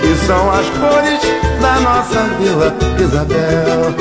que 0.00 0.26
são 0.26 0.50
as 0.50 0.66
cores 0.70 1.20
da 1.60 1.80
nossa 1.80 2.24
Vila 2.38 2.74
Isabel. 3.00 3.94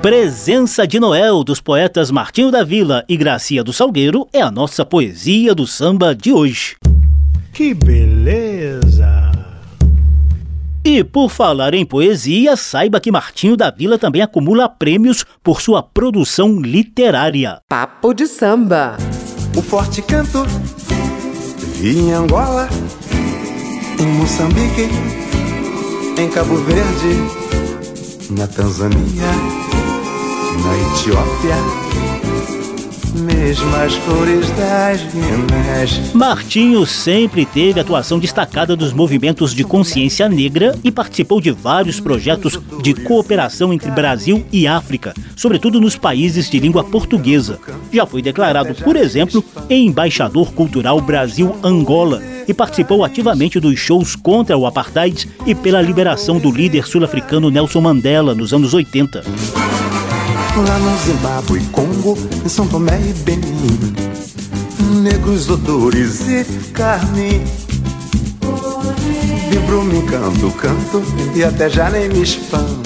Presença 0.00 0.86
de 0.86 0.98
Noel 0.98 1.44
dos 1.44 1.60
poetas 1.60 2.10
Martinho 2.10 2.50
da 2.50 2.64
Vila 2.64 3.04
e 3.08 3.16
Gracia 3.16 3.62
do 3.62 3.72
Salgueiro 3.72 4.26
é 4.32 4.40
a 4.40 4.50
nossa 4.50 4.84
poesia 4.84 5.54
do 5.54 5.66
samba 5.66 6.14
de 6.14 6.32
hoje. 6.32 6.76
Que 7.52 7.74
beleza! 7.74 9.07
E 10.90 11.04
por 11.04 11.28
falar 11.28 11.74
em 11.74 11.84
poesia, 11.84 12.56
saiba 12.56 12.98
que 12.98 13.12
Martinho 13.12 13.58
da 13.58 13.70
Vila 13.70 13.98
também 13.98 14.22
acumula 14.22 14.70
prêmios 14.70 15.22
por 15.42 15.60
sua 15.60 15.82
produção 15.82 16.58
literária. 16.58 17.60
Papo 17.68 18.14
de 18.14 18.26
samba. 18.26 18.96
O 19.54 19.60
forte 19.60 20.00
canto 20.00 20.46
vi 21.74 21.98
em 21.98 22.12
Angola, 22.12 22.70
em 24.00 24.06
Moçambique, 24.06 24.88
em 26.18 26.30
Cabo 26.30 26.56
Verde, 26.56 28.30
na 28.30 28.46
Tanzânia, 28.46 29.28
na 30.64 30.96
Etiópia, 30.96 31.56
mesmas 33.18 33.94
cores 33.98 34.48
das 34.50 35.02
minas. 35.12 36.14
Martinho 36.14 36.86
sempre 36.86 37.44
teve 37.44 37.80
atuação 37.80 38.18
destacada 38.18 38.76
dos 38.76 38.92
movimentos 38.92 39.54
de 39.54 39.64
consciência 39.64 40.28
negra 40.28 40.78
e 40.82 40.90
participou 40.90 41.40
de 41.40 41.50
vários 41.50 42.00
projetos 42.00 42.58
de 42.82 42.94
cooperação 42.94 43.72
entre 43.72 43.90
Brasil 43.90 44.44
e 44.52 44.66
África, 44.66 45.14
sobretudo 45.36 45.80
nos 45.80 45.96
países 45.96 46.48
de 46.48 46.58
língua 46.58 46.84
portuguesa. 46.84 47.58
Já 47.92 48.06
foi 48.06 48.22
declarado, 48.22 48.74
por 48.76 48.96
exemplo, 48.96 49.44
embaixador 49.68 50.52
cultural 50.52 51.00
Brasil-Angola 51.00 52.22
e 52.46 52.54
participou 52.54 53.04
ativamente 53.04 53.60
dos 53.60 53.78
shows 53.78 54.16
contra 54.16 54.56
o 54.56 54.66
apartheid 54.66 55.28
e 55.46 55.54
pela 55.54 55.82
liberação 55.82 56.38
do 56.38 56.50
líder 56.50 56.86
sul-africano 56.86 57.50
Nelson 57.50 57.80
Mandela 57.80 58.34
nos 58.34 58.52
anos 58.54 58.72
80. 58.72 59.97
Lá 60.56 60.78
no 60.78 60.98
Zimbábue, 60.98 61.60
Congo, 61.70 62.18
em 62.44 62.48
São 62.48 62.66
Tomé 62.66 62.98
e 63.00 63.12
Benin 63.12 63.94
Negros 65.02 65.48
odores 65.48 66.20
e 66.28 66.44
carne 66.72 67.42
Vibro, 69.50 69.84
me 69.84 69.98
encanto, 69.98 70.50
canto 70.52 71.02
e 71.34 71.44
até 71.44 71.70
já 71.70 71.88
nem 71.90 72.08
me 72.08 72.22
espanto 72.22 72.82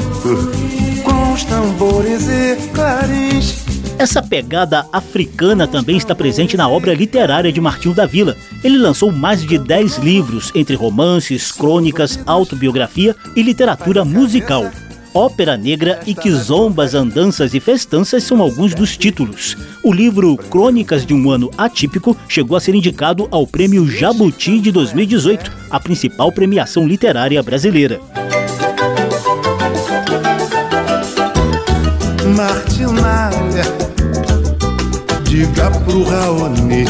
Com 1.02 1.32
os 1.32 1.44
tambores 1.44 2.28
e 2.28 2.56
clarins 2.74 3.64
Essa 3.98 4.22
pegada 4.22 4.86
africana 4.92 5.66
também 5.66 5.96
está 5.96 6.14
presente 6.14 6.56
na 6.56 6.68
obra 6.68 6.92
literária 6.92 7.52
de 7.52 7.60
Martinho 7.60 7.94
da 7.94 8.04
Vila. 8.04 8.36
Ele 8.62 8.76
lançou 8.76 9.10
mais 9.10 9.44
de 9.46 9.56
10 9.58 9.98
livros, 9.98 10.50
entre 10.54 10.74
romances, 10.74 11.50
crônicas, 11.52 12.18
autobiografia 12.26 13.16
e 13.34 13.42
literatura 13.42 14.04
musical. 14.04 14.70
Ópera 15.14 15.58
Negra 15.58 16.00
e 16.06 16.14
Quizombas, 16.14 16.94
Andanças 16.94 17.52
e 17.52 17.60
Festanças 17.60 18.24
são 18.24 18.40
alguns 18.40 18.74
dos 18.74 18.96
títulos. 18.96 19.56
O 19.82 19.92
livro 19.92 20.36
Crônicas 20.36 21.04
de 21.04 21.12
um 21.12 21.30
Ano 21.30 21.50
Atípico 21.58 22.16
chegou 22.26 22.56
a 22.56 22.60
ser 22.60 22.74
indicado 22.74 23.28
ao 23.30 23.46
Prêmio 23.46 23.86
Jabuti 23.86 24.58
de 24.58 24.72
2018, 24.72 25.52
a 25.70 25.78
principal 25.78 26.32
premiação 26.32 26.86
literária 26.86 27.42
brasileira. 27.42 28.00
Martinália, 32.34 33.64
diga 35.24 35.70
pro 35.70 36.04
Raoni 36.04 36.86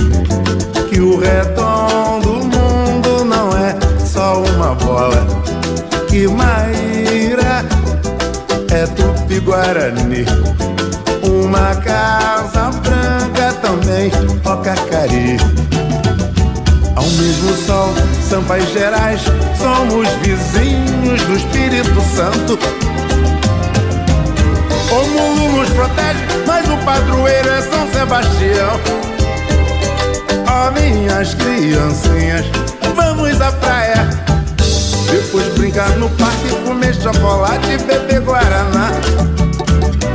que 0.88 1.00
o 1.00 1.18
redondo 1.18 2.34
mundo 2.34 3.24
não 3.24 3.48
é 3.56 3.76
só 4.06 4.40
uma 4.44 4.74
bola. 4.76 5.26
Que 6.08 6.28
Maíra 6.28 6.91
é 8.82 8.86
tupi-guarani, 8.86 10.24
uma 11.22 11.74
casa 11.76 12.70
branca 12.80 13.52
também, 13.60 14.10
ó. 14.44 15.38
Ao 16.96 17.04
mesmo 17.04 17.54
sol, 17.64 17.94
Sampas 18.28 18.68
Gerais, 18.72 19.20
somos 19.60 20.08
vizinhos 20.22 21.22
do 21.22 21.36
Espírito 21.36 22.00
Santo. 22.16 22.58
O 24.90 25.06
mundo 25.10 25.58
nos 25.58 25.68
protege, 25.70 26.26
mas 26.44 26.68
o 26.68 26.76
padroeiro 26.78 27.50
é 27.50 27.62
São 27.62 27.88
Sebastião. 27.92 28.80
Ó 30.48 30.70
minhas 30.72 31.34
criancinhas, 31.34 32.46
vamos 32.96 33.40
à 33.40 33.52
praia. 33.52 34.31
Depois 35.12 35.46
brincar 35.58 35.90
no 35.98 36.08
parque, 36.08 36.48
comer 36.64 36.94
chocolate 36.94 37.72
e 37.72 37.76
beber 37.76 38.22
guaraná. 38.22 38.92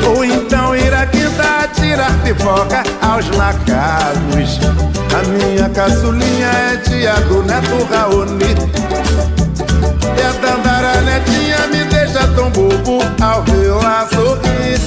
Ou 0.08 0.26
então 0.26 0.76
ir 0.76 0.92
à 0.92 1.06
quinta 1.06 1.44
atirar 1.66 2.12
pipoca 2.24 2.82
aos 3.00 3.28
macacos. 3.38 4.60
A 5.14 5.22
minha 5.28 5.70
caçulinha 5.70 6.48
é 6.48 6.78
tia 6.78 7.14
do 7.28 7.44
neto 7.44 7.88
Raoni. 7.92 9.47
E 11.30 11.54
a 11.54 11.68
me 11.68 11.84
deixa 11.86 12.28
tão 12.36 12.50
bobo 12.52 13.00
ao 13.22 13.44
vê-la 13.44 14.08
sorrir. 14.08 14.78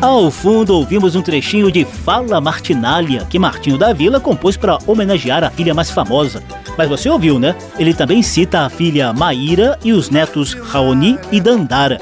Ao 0.00 0.30
fundo, 0.30 0.74
ouvimos 0.74 1.14
um 1.14 1.22
trechinho 1.22 1.70
de 1.70 1.84
Fala 1.84 2.40
Martinália, 2.40 3.24
que 3.30 3.38
Martinho 3.38 3.78
da 3.78 3.92
Vila 3.92 4.18
compôs 4.18 4.56
para 4.56 4.78
homenagear 4.86 5.44
a 5.44 5.50
filha 5.50 5.72
mais 5.72 5.90
famosa. 5.90 6.42
Mas 6.76 6.88
você 6.88 7.08
ouviu, 7.08 7.38
né? 7.38 7.54
Ele 7.78 7.94
também 7.94 8.22
cita 8.22 8.62
a 8.62 8.68
filha 8.68 9.12
Maíra 9.12 9.78
e 9.84 9.92
os 9.92 10.10
netos 10.10 10.54
Raoni 10.54 11.18
e 11.30 11.40
Dandara. 11.40 12.00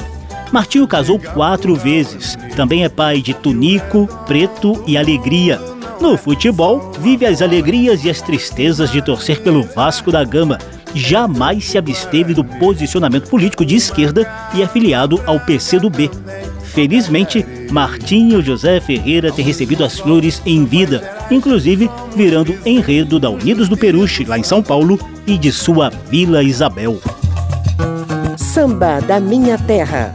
Martinho 0.51 0.87
casou 0.87 1.19
quatro 1.19 1.75
vezes. 1.75 2.37
Também 2.57 2.85
é 2.85 2.89
pai 2.89 3.21
de 3.21 3.35
Tunico, 3.35 4.07
Preto 4.27 4.83
e 4.87 4.97
Alegria. 4.97 5.61
No 6.01 6.17
futebol, 6.17 6.93
vive 6.99 7.27
as 7.27 7.43
alegrias 7.43 8.05
e 8.05 8.11
as 8.11 8.23
tristezas 8.23 8.91
de 8.91 9.03
torcer 9.03 9.43
pelo 9.43 9.63
Vasco 9.63 10.11
da 10.11 10.25
Gama. 10.25 10.59
Jamais 10.95 11.65
se 11.65 11.79
absteve 11.79 12.35
do 12.35 12.45
posicionamento 12.45 13.29
político 13.29 13.65
de 13.65 13.77
esquerda 13.77 14.29
e 14.55 14.63
é 14.63 14.67
filiado 14.67 15.21
ao 15.27 15.39
PCdoB. 15.41 16.11
Felizmente, 16.65 17.45
Martinho 17.71 18.41
José 18.43 18.81
Ferreira 18.81 19.33
tem 19.33 19.45
recebido 19.45 19.85
as 19.85 19.99
flores 19.99 20.41
em 20.47 20.65
vida, 20.65 21.19
inclusive 21.31 21.91
virando 22.15 22.57
enredo 22.65 23.19
da 23.19 23.29
Unidos 23.31 23.69
do 23.69 23.77
Peruche, 23.77 24.25
lá 24.25 24.39
em 24.39 24.43
São 24.43 24.63
Paulo, 24.63 24.99
e 25.27 25.37
de 25.37 25.53
sua 25.53 25.91
Vila 26.09 26.43
Isabel. 26.43 27.01
Samba 28.37 29.01
da 29.01 29.21
minha 29.21 29.59
terra. 29.59 30.15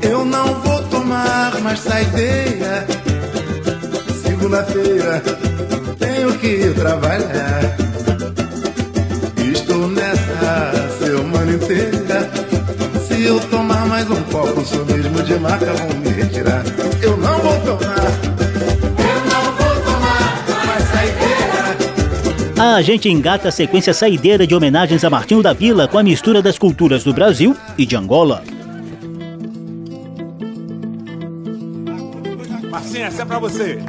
Eu 0.00 0.24
não 0.24 0.54
vou 0.60 0.82
tomar 0.84 1.60
mais 1.60 1.78
saideira. 1.80 2.86
Segunda-feira 4.22 5.22
tenho 5.98 6.32
que 6.38 6.72
trabalhar. 6.74 7.81
Estou 9.82 9.96
nessa 9.96 10.88
semana 10.98 11.52
inteira. 11.52 12.30
Se 13.04 13.24
eu 13.24 13.40
tomar 13.48 13.84
mais 13.86 14.08
um 14.08 14.22
copo, 14.24 14.64
sou 14.64 14.84
mesmo 14.84 15.20
de 15.24 15.34
marca, 15.40 15.72
vão 15.72 15.88
me 15.98 16.08
retirar. 16.08 16.62
Eu 17.02 17.16
não 17.16 17.38
vou 17.40 17.60
tomar. 17.62 18.06
Eu 18.96 19.20
não 19.28 19.42
vou 19.56 19.82
tomar 19.82 20.44
mais 20.66 20.84
saideira. 20.84 21.76
A 22.76 22.80
gente 22.80 23.08
engata 23.08 23.48
a 23.48 23.52
sequência 23.52 23.92
saideira 23.92 24.46
de 24.46 24.54
homenagens 24.54 25.02
a 25.02 25.10
Martinho 25.10 25.42
da 25.42 25.52
Vila 25.52 25.88
com 25.88 25.98
a 25.98 26.02
mistura 26.04 26.40
das 26.40 26.56
culturas 26.56 27.02
do 27.02 27.12
Brasil 27.12 27.56
e 27.76 27.84
de 27.84 27.96
Angola. 27.96 28.44
Marcinha, 32.70 33.06
essa 33.06 33.22
é 33.22 33.24
pra 33.24 33.40
você. 33.40 33.80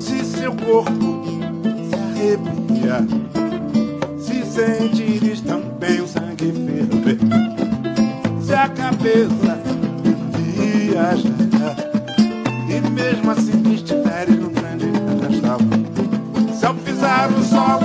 Se 0.00 0.24
seu 0.24 0.52
corpo 0.56 1.11
se 2.22 2.28
arrepia, 2.28 3.04
se 4.16 4.44
sentires 4.46 5.40
também 5.40 6.00
o 6.00 6.06
sangue 6.06 6.52
ferver, 6.52 7.18
se 8.40 8.54
a 8.54 8.68
cabeça 8.68 9.58
viajar. 10.30 11.32
E 12.68 12.80
mesmo 12.90 13.30
assim 13.30 13.74
estiveres 13.74 14.38
no 14.38 14.50
grande 14.50 14.86
arrastão. 15.20 15.58
Se 16.54 16.64
ao 16.64 16.74
pisar 16.76 17.30
o 17.32 17.42
solo, 17.42 17.81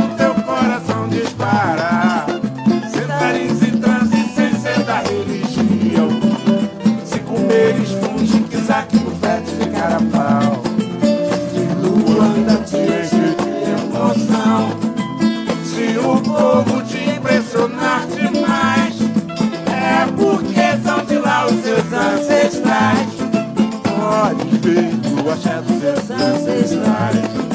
chapter 25.44 25.96
5, 25.96 26.08
5, 26.08 26.42
6, 26.42 27.47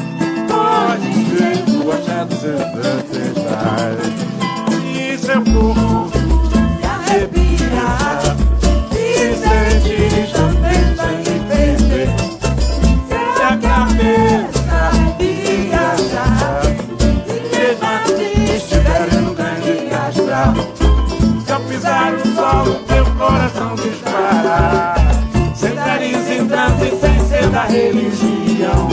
da 27.63 27.69
religião. 27.69 28.89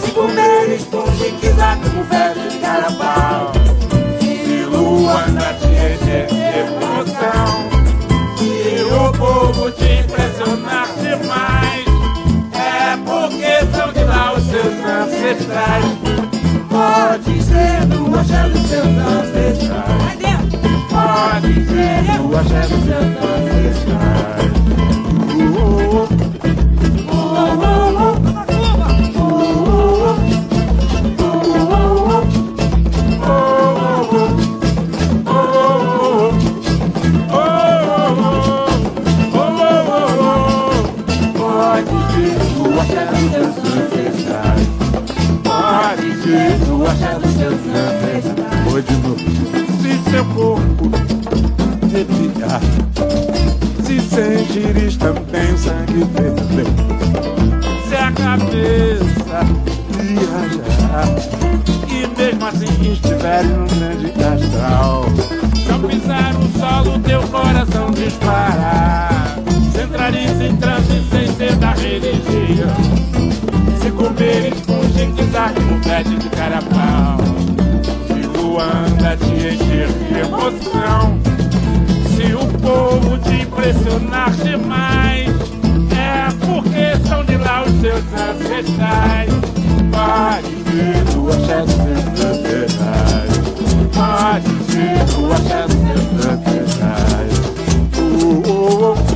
Se 0.00 0.10
comeres 0.10 0.82
funge 0.84 1.32
quiser 1.40 1.78
como 1.82 2.04
festa 2.04 2.48
de 2.48 2.58
carapau. 2.58 3.52
Se 4.20 4.64
lua 4.64 5.24
te 5.58 5.66
encher 5.66 6.26
de 6.26 6.40
emoção. 6.60 7.46
Se 8.36 8.82
o 8.84 9.12
povo 9.12 9.70
te 9.72 10.00
impressionar 10.00 10.88
demais, 11.00 11.86
é 12.52 12.96
porque 13.04 13.76
são 13.76 13.92
de 13.92 14.04
lá 14.04 14.34
os 14.34 14.42
seus 14.44 14.74
ancestrais. 14.84 15.84
Pode 16.68 17.42
ser 17.42 17.86
do 17.86 18.18
axé 18.18 18.48
dos 18.48 18.62
seus 18.68 18.86
ancestrais. 18.86 20.16
Pode 20.90 21.54
ser 21.66 22.18
do 22.18 22.36
axé 22.36 22.60
dos 22.60 22.84
seus 22.84 23.04
ancestrais. 23.04 24.95
Arrepiar, 52.46 52.60
se 53.84 54.00
sentires 54.00 54.96
também 54.96 55.56
sangue 55.56 56.06
ferver, 56.14 56.66
se 57.88 57.94
a 57.94 58.12
cabeça 58.12 59.44
viajar, 59.90 61.08
e 61.88 62.06
mesmo 62.18 62.46
assim 62.46 62.92
estiveres 62.92 63.50
num 63.50 63.66
grande 63.66 64.12
astral, 64.22 65.04
se 65.54 65.86
pisar 65.86 66.34
o 66.36 66.58
solo 66.58 66.98
teu 67.00 67.22
coração 67.28 67.90
disparar, 67.90 69.36
se 69.72 69.82
entrares 69.82 70.40
em 70.40 70.56
transe 70.56 71.02
sem 71.10 71.32
ser 71.34 71.56
da 71.56 71.72
religião, 71.72 72.76
se 73.80 73.90
comeres 73.90 74.60
funge 74.60 75.06
que 75.12 75.26
no 75.60 75.80
pede 75.80 76.16
de 76.16 76.28
carapau, 76.30 77.18
se 78.06 78.38
Luanda 78.38 79.16
te 79.16 79.54
encher 79.54 79.88
de 79.88 80.20
emoção 80.20 81.35
se 82.16 82.32
o 82.32 82.46
povo 82.60 83.18
te 83.18 83.42
impressionar 83.42 84.30
demais, 84.36 85.28
é 85.92 86.30
porque 86.46 87.06
são 87.06 87.22
de 87.24 87.36
lá 87.36 87.62
os 87.62 87.80
seus 87.80 88.02
ancestrais. 88.14 89.30
Pare 89.92 90.48
ver 90.64 91.04
tuas 91.12 91.36
chances 91.46 92.24
ancestrais. 92.24 93.32
Pare 93.94 94.48
ver 94.68 95.04
tuas 95.14 95.40
chances 95.46 96.26
ancestrais. 96.26 97.32
Oh, 97.98 99.02
oh. 99.12 99.15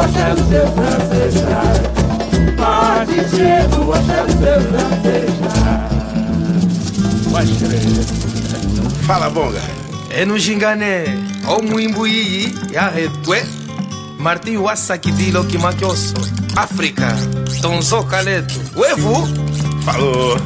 mostrando 0.00 0.40
é 0.40 0.44
seus 0.48 0.70
ancestrais. 0.78 1.80
Padre 2.56 3.20
é 3.20 3.24
Diego 3.24 3.82
o 3.82 3.92
seus 3.92 4.32
ancestrais. 4.82 5.90
Vai 7.30 7.46
crer. 7.46 9.04
Fala, 9.06 9.28
bonga. 9.30 9.60
É 10.10 10.24
no 10.24 10.38
Xingané, 10.38 11.04
o 11.46 11.62
Muimbuí 11.62 12.54
e 12.72 12.76
a 12.76 12.88
Retué. 12.88 13.44
Martim 14.18 14.58
Wasakidilo 14.58 15.44
Kimakioso, 15.46 16.12
África, 16.54 17.16
Tonzo 17.62 18.02
Caleto, 18.04 18.54
Uevu. 18.76 19.26
Falou. 19.82 20.36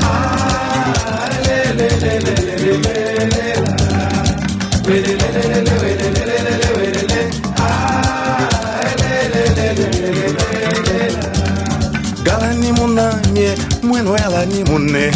Ah, 0.00 0.64
Gala 12.24 12.54
ni 12.54 12.72
munanye 12.72 13.54
mwenuela 13.82 14.44
ni 14.46 14.64
mune. 14.64 15.12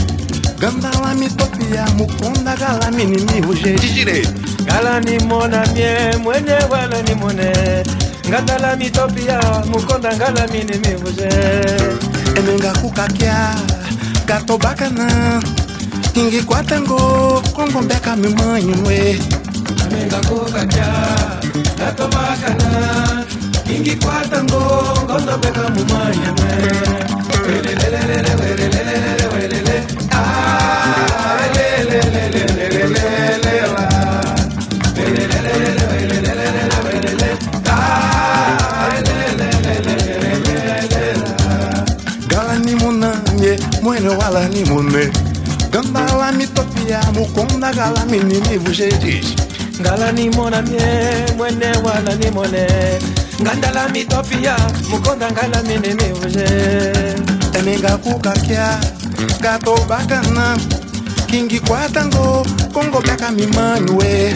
Gandala 0.59 1.15
mitopia 1.15 1.87
mukonda 1.97 2.57
gala 2.57 2.91
mini 2.91 3.23
mihuje. 3.23 3.73
Digire 3.79 4.27
Gala 4.67 5.01
ni 5.01 5.19
monamie 5.19 6.17
mwenewela 6.23 7.03
ni 7.09 7.15
mune. 7.15 7.53
Gandala 8.31 8.77
mitopia 8.77 9.41
mukonda 9.71 10.15
gala 10.15 10.47
mini 10.47 10.79
mihuje. 10.79 11.29
Emenga 12.37 12.73
kukakia 12.73 13.55
gato 14.27 14.59
bacana 14.59 15.43
Kingi 16.15 16.43
kwatango 16.43 17.43
kongombeka 17.55 18.17
mimanho 18.17 18.91
e 18.93 19.19
ngako 20.09 20.37
katya 20.55 20.89
natomakana 21.79 22.71
ingikwata 23.75 24.39
ngo 24.45 24.63
ngondobeka 25.05 25.65
mumanyame 25.75 26.51
welelelelele 27.47 28.33
welelelele 28.41 29.27
welele 29.35 29.77
alelelelelelelewa 32.39 33.85
welelelelele 34.97 35.85
welelelele 35.93 36.77
welele 36.85 37.31
galani 42.29 42.75
munanye 42.75 43.53
mwene 43.83 44.09
walani 44.09 44.65
mune 44.65 45.11
gandala 45.73 46.33
mitopia 46.33 47.01
mukonda 47.15 47.73
gala 47.73 48.05
minini 48.11 48.59
vujedishe 48.59 49.37
ngala 49.81 50.13
nimona 50.13 50.63
mie 50.63 51.27
mwene 51.37 51.67
wala 51.85 52.15
nimone 52.15 52.67
ngandala 53.43 53.89
mitopia 53.89 54.57
mukonda 54.91 55.31
ngala 55.33 55.63
mene 55.63 55.95
miuje 55.95 56.47
enengakukakya 57.59 58.81
ngatobakana 59.41 60.57
kingikwatangoo 61.27 62.45
kongo 62.73 63.01
kaka 63.01 63.31
mimanyi 63.31 63.91
we 63.99 64.35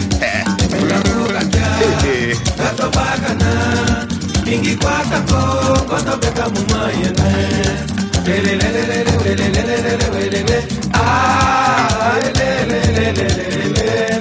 Ah, 10.95 12.19
lele, 12.23 12.59
lele, 12.71 13.11
lele, 13.13 13.69
lele. 13.75 14.12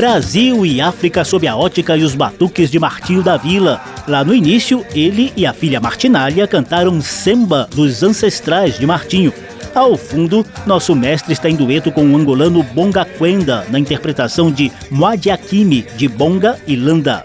Brasil 0.00 0.64
e 0.64 0.80
África 0.80 1.24
sob 1.24 1.46
a 1.46 1.54
ótica 1.54 1.94
e 1.94 2.02
os 2.02 2.14
batuques 2.14 2.70
de 2.70 2.78
Martinho 2.78 3.22
da 3.22 3.36
Vila. 3.36 3.82
Lá 4.08 4.24
no 4.24 4.34
início, 4.34 4.82
ele 4.94 5.30
e 5.36 5.44
a 5.44 5.52
filha 5.52 5.78
Martinália 5.78 6.46
cantaram 6.46 7.00
Semba 7.02 7.68
dos 7.74 8.02
Ancestrais 8.02 8.78
de 8.78 8.86
Martinho. 8.86 9.30
Ao 9.74 9.98
fundo, 9.98 10.44
nosso 10.66 10.96
mestre 10.96 11.34
está 11.34 11.50
em 11.50 11.54
dueto 11.54 11.92
com 11.92 12.10
o 12.10 12.16
angolano 12.16 12.62
Bonga 12.62 13.04
Quenda, 13.04 13.66
na 13.68 13.78
interpretação 13.78 14.50
de 14.50 14.72
Mwadi 14.90 15.30
Akimi, 15.30 15.86
de 15.96 16.08
Bonga 16.08 16.58
e 16.66 16.76
Landa. 16.76 17.24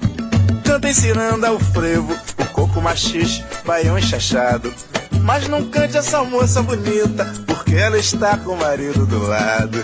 Cantem 0.71 0.93
ciranda, 0.93 1.51
o 1.51 1.59
frevo, 1.59 2.17
o 2.37 2.45
coco 2.45 2.79
machixe, 2.79 3.43
baião 3.65 3.99
enxachado. 3.99 4.73
Mas 5.21 5.45
não 5.49 5.65
cante 5.65 5.97
essa 5.97 6.23
moça 6.23 6.63
bonita, 6.63 7.25
porque 7.45 7.75
ela 7.75 7.97
está 7.97 8.37
com 8.37 8.53
o 8.53 8.57
marido 8.57 9.05
do 9.05 9.21
lado. 9.21 9.83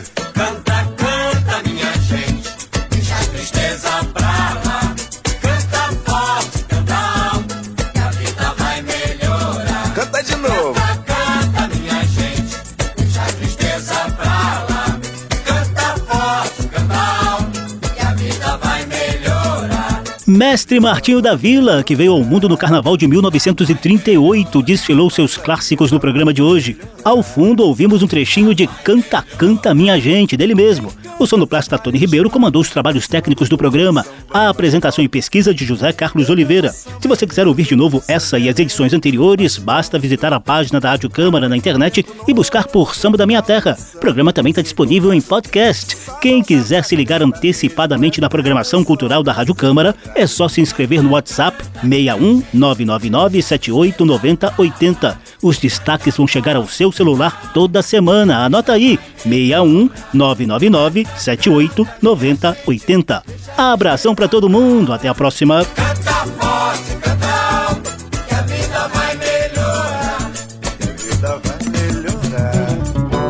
Mestre 20.37 20.79
Martinho 20.79 21.19
da 21.19 21.33
Vila, 21.33 21.83
que 21.83 21.95
veio 21.95 22.11
ao 22.11 22.23
mundo 22.23 22.47
no 22.47 22.55
carnaval 22.55 22.95
de 22.95 23.07
1938, 23.07 24.61
desfilou 24.61 25.09
seus 25.09 25.35
clássicos 25.35 25.91
no 25.91 25.99
programa 25.99 26.31
de 26.31 26.43
hoje. 26.43 26.77
Ao 27.03 27.23
fundo, 27.23 27.63
ouvimos 27.63 28.03
um 28.03 28.07
trechinho 28.07 28.53
de 28.53 28.67
Canta, 28.67 29.23
Canta 29.35 29.73
Minha 29.73 29.99
Gente, 29.99 30.37
dele 30.37 30.53
mesmo. 30.53 30.93
O 31.17 31.25
sonoplasta 31.25 31.79
Tony 31.79 31.97
Ribeiro 31.97 32.29
comandou 32.29 32.61
os 32.61 32.69
trabalhos 32.69 33.07
técnicos 33.07 33.49
do 33.49 33.57
programa, 33.57 34.05
a 34.31 34.49
apresentação 34.49 35.03
e 35.03 35.09
pesquisa 35.09 35.51
de 35.51 35.65
José 35.65 35.91
Carlos 35.91 36.29
Oliveira. 36.29 36.71
Se 36.71 37.07
você 37.07 37.25
quiser 37.25 37.47
ouvir 37.47 37.65
de 37.65 37.75
novo 37.75 38.03
essa 38.07 38.37
e 38.37 38.47
as 38.47 38.59
edições 38.59 38.93
anteriores, 38.93 39.57
basta 39.57 39.97
visitar 39.97 40.31
a 40.33 40.39
página 40.39 40.79
da 40.79 40.91
Rádio 40.91 41.09
Câmara 41.09 41.49
na 41.49 41.57
internet 41.57 42.05
e 42.27 42.33
buscar 42.33 42.67
por 42.67 42.93
Samba 42.93 43.17
da 43.17 43.25
Minha 43.25 43.41
Terra. 43.41 43.75
O 43.95 43.99
programa 43.99 44.31
também 44.31 44.51
está 44.51 44.61
disponível 44.61 45.11
em 45.11 45.19
podcast. 45.19 45.97
Quem 46.21 46.43
quiser 46.43 46.83
se 46.83 46.95
ligar 46.95 47.23
antecipadamente 47.23 48.21
na 48.21 48.29
programação 48.29 48.83
cultural 48.83 49.23
da 49.23 49.31
Rádio 49.31 49.55
Câmara, 49.55 49.95
é 50.13 50.26
só 50.27 50.47
se 50.47 50.61
inscrever 50.61 51.01
no 51.01 51.11
WhatsApp 51.11 51.63
61 51.81 52.43
999 52.53 53.41
78 53.41 54.05
90 54.05 54.53
80. 54.57 55.19
Os 55.41 55.57
destaques 55.57 56.17
vão 56.17 56.27
chegar 56.27 56.55
ao 56.55 56.67
seu 56.67 56.91
celular 56.91 57.51
toda 57.53 57.81
semana. 57.81 58.45
Anota 58.45 58.73
aí: 58.73 58.99
61 59.17 59.89
999 60.13 61.07
78 61.15 61.87
90 62.01 62.57
80. 62.65 63.23
Abração 63.57 64.15
para 64.15 64.27
todo 64.27 64.49
mundo. 64.49 64.93
Até 64.93 65.07
a 65.07 65.15
próxima. 65.15 65.65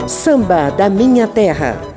Samba 0.07 0.69
da 0.71 0.89
Minha 0.89 1.27
Terra. 1.27 1.96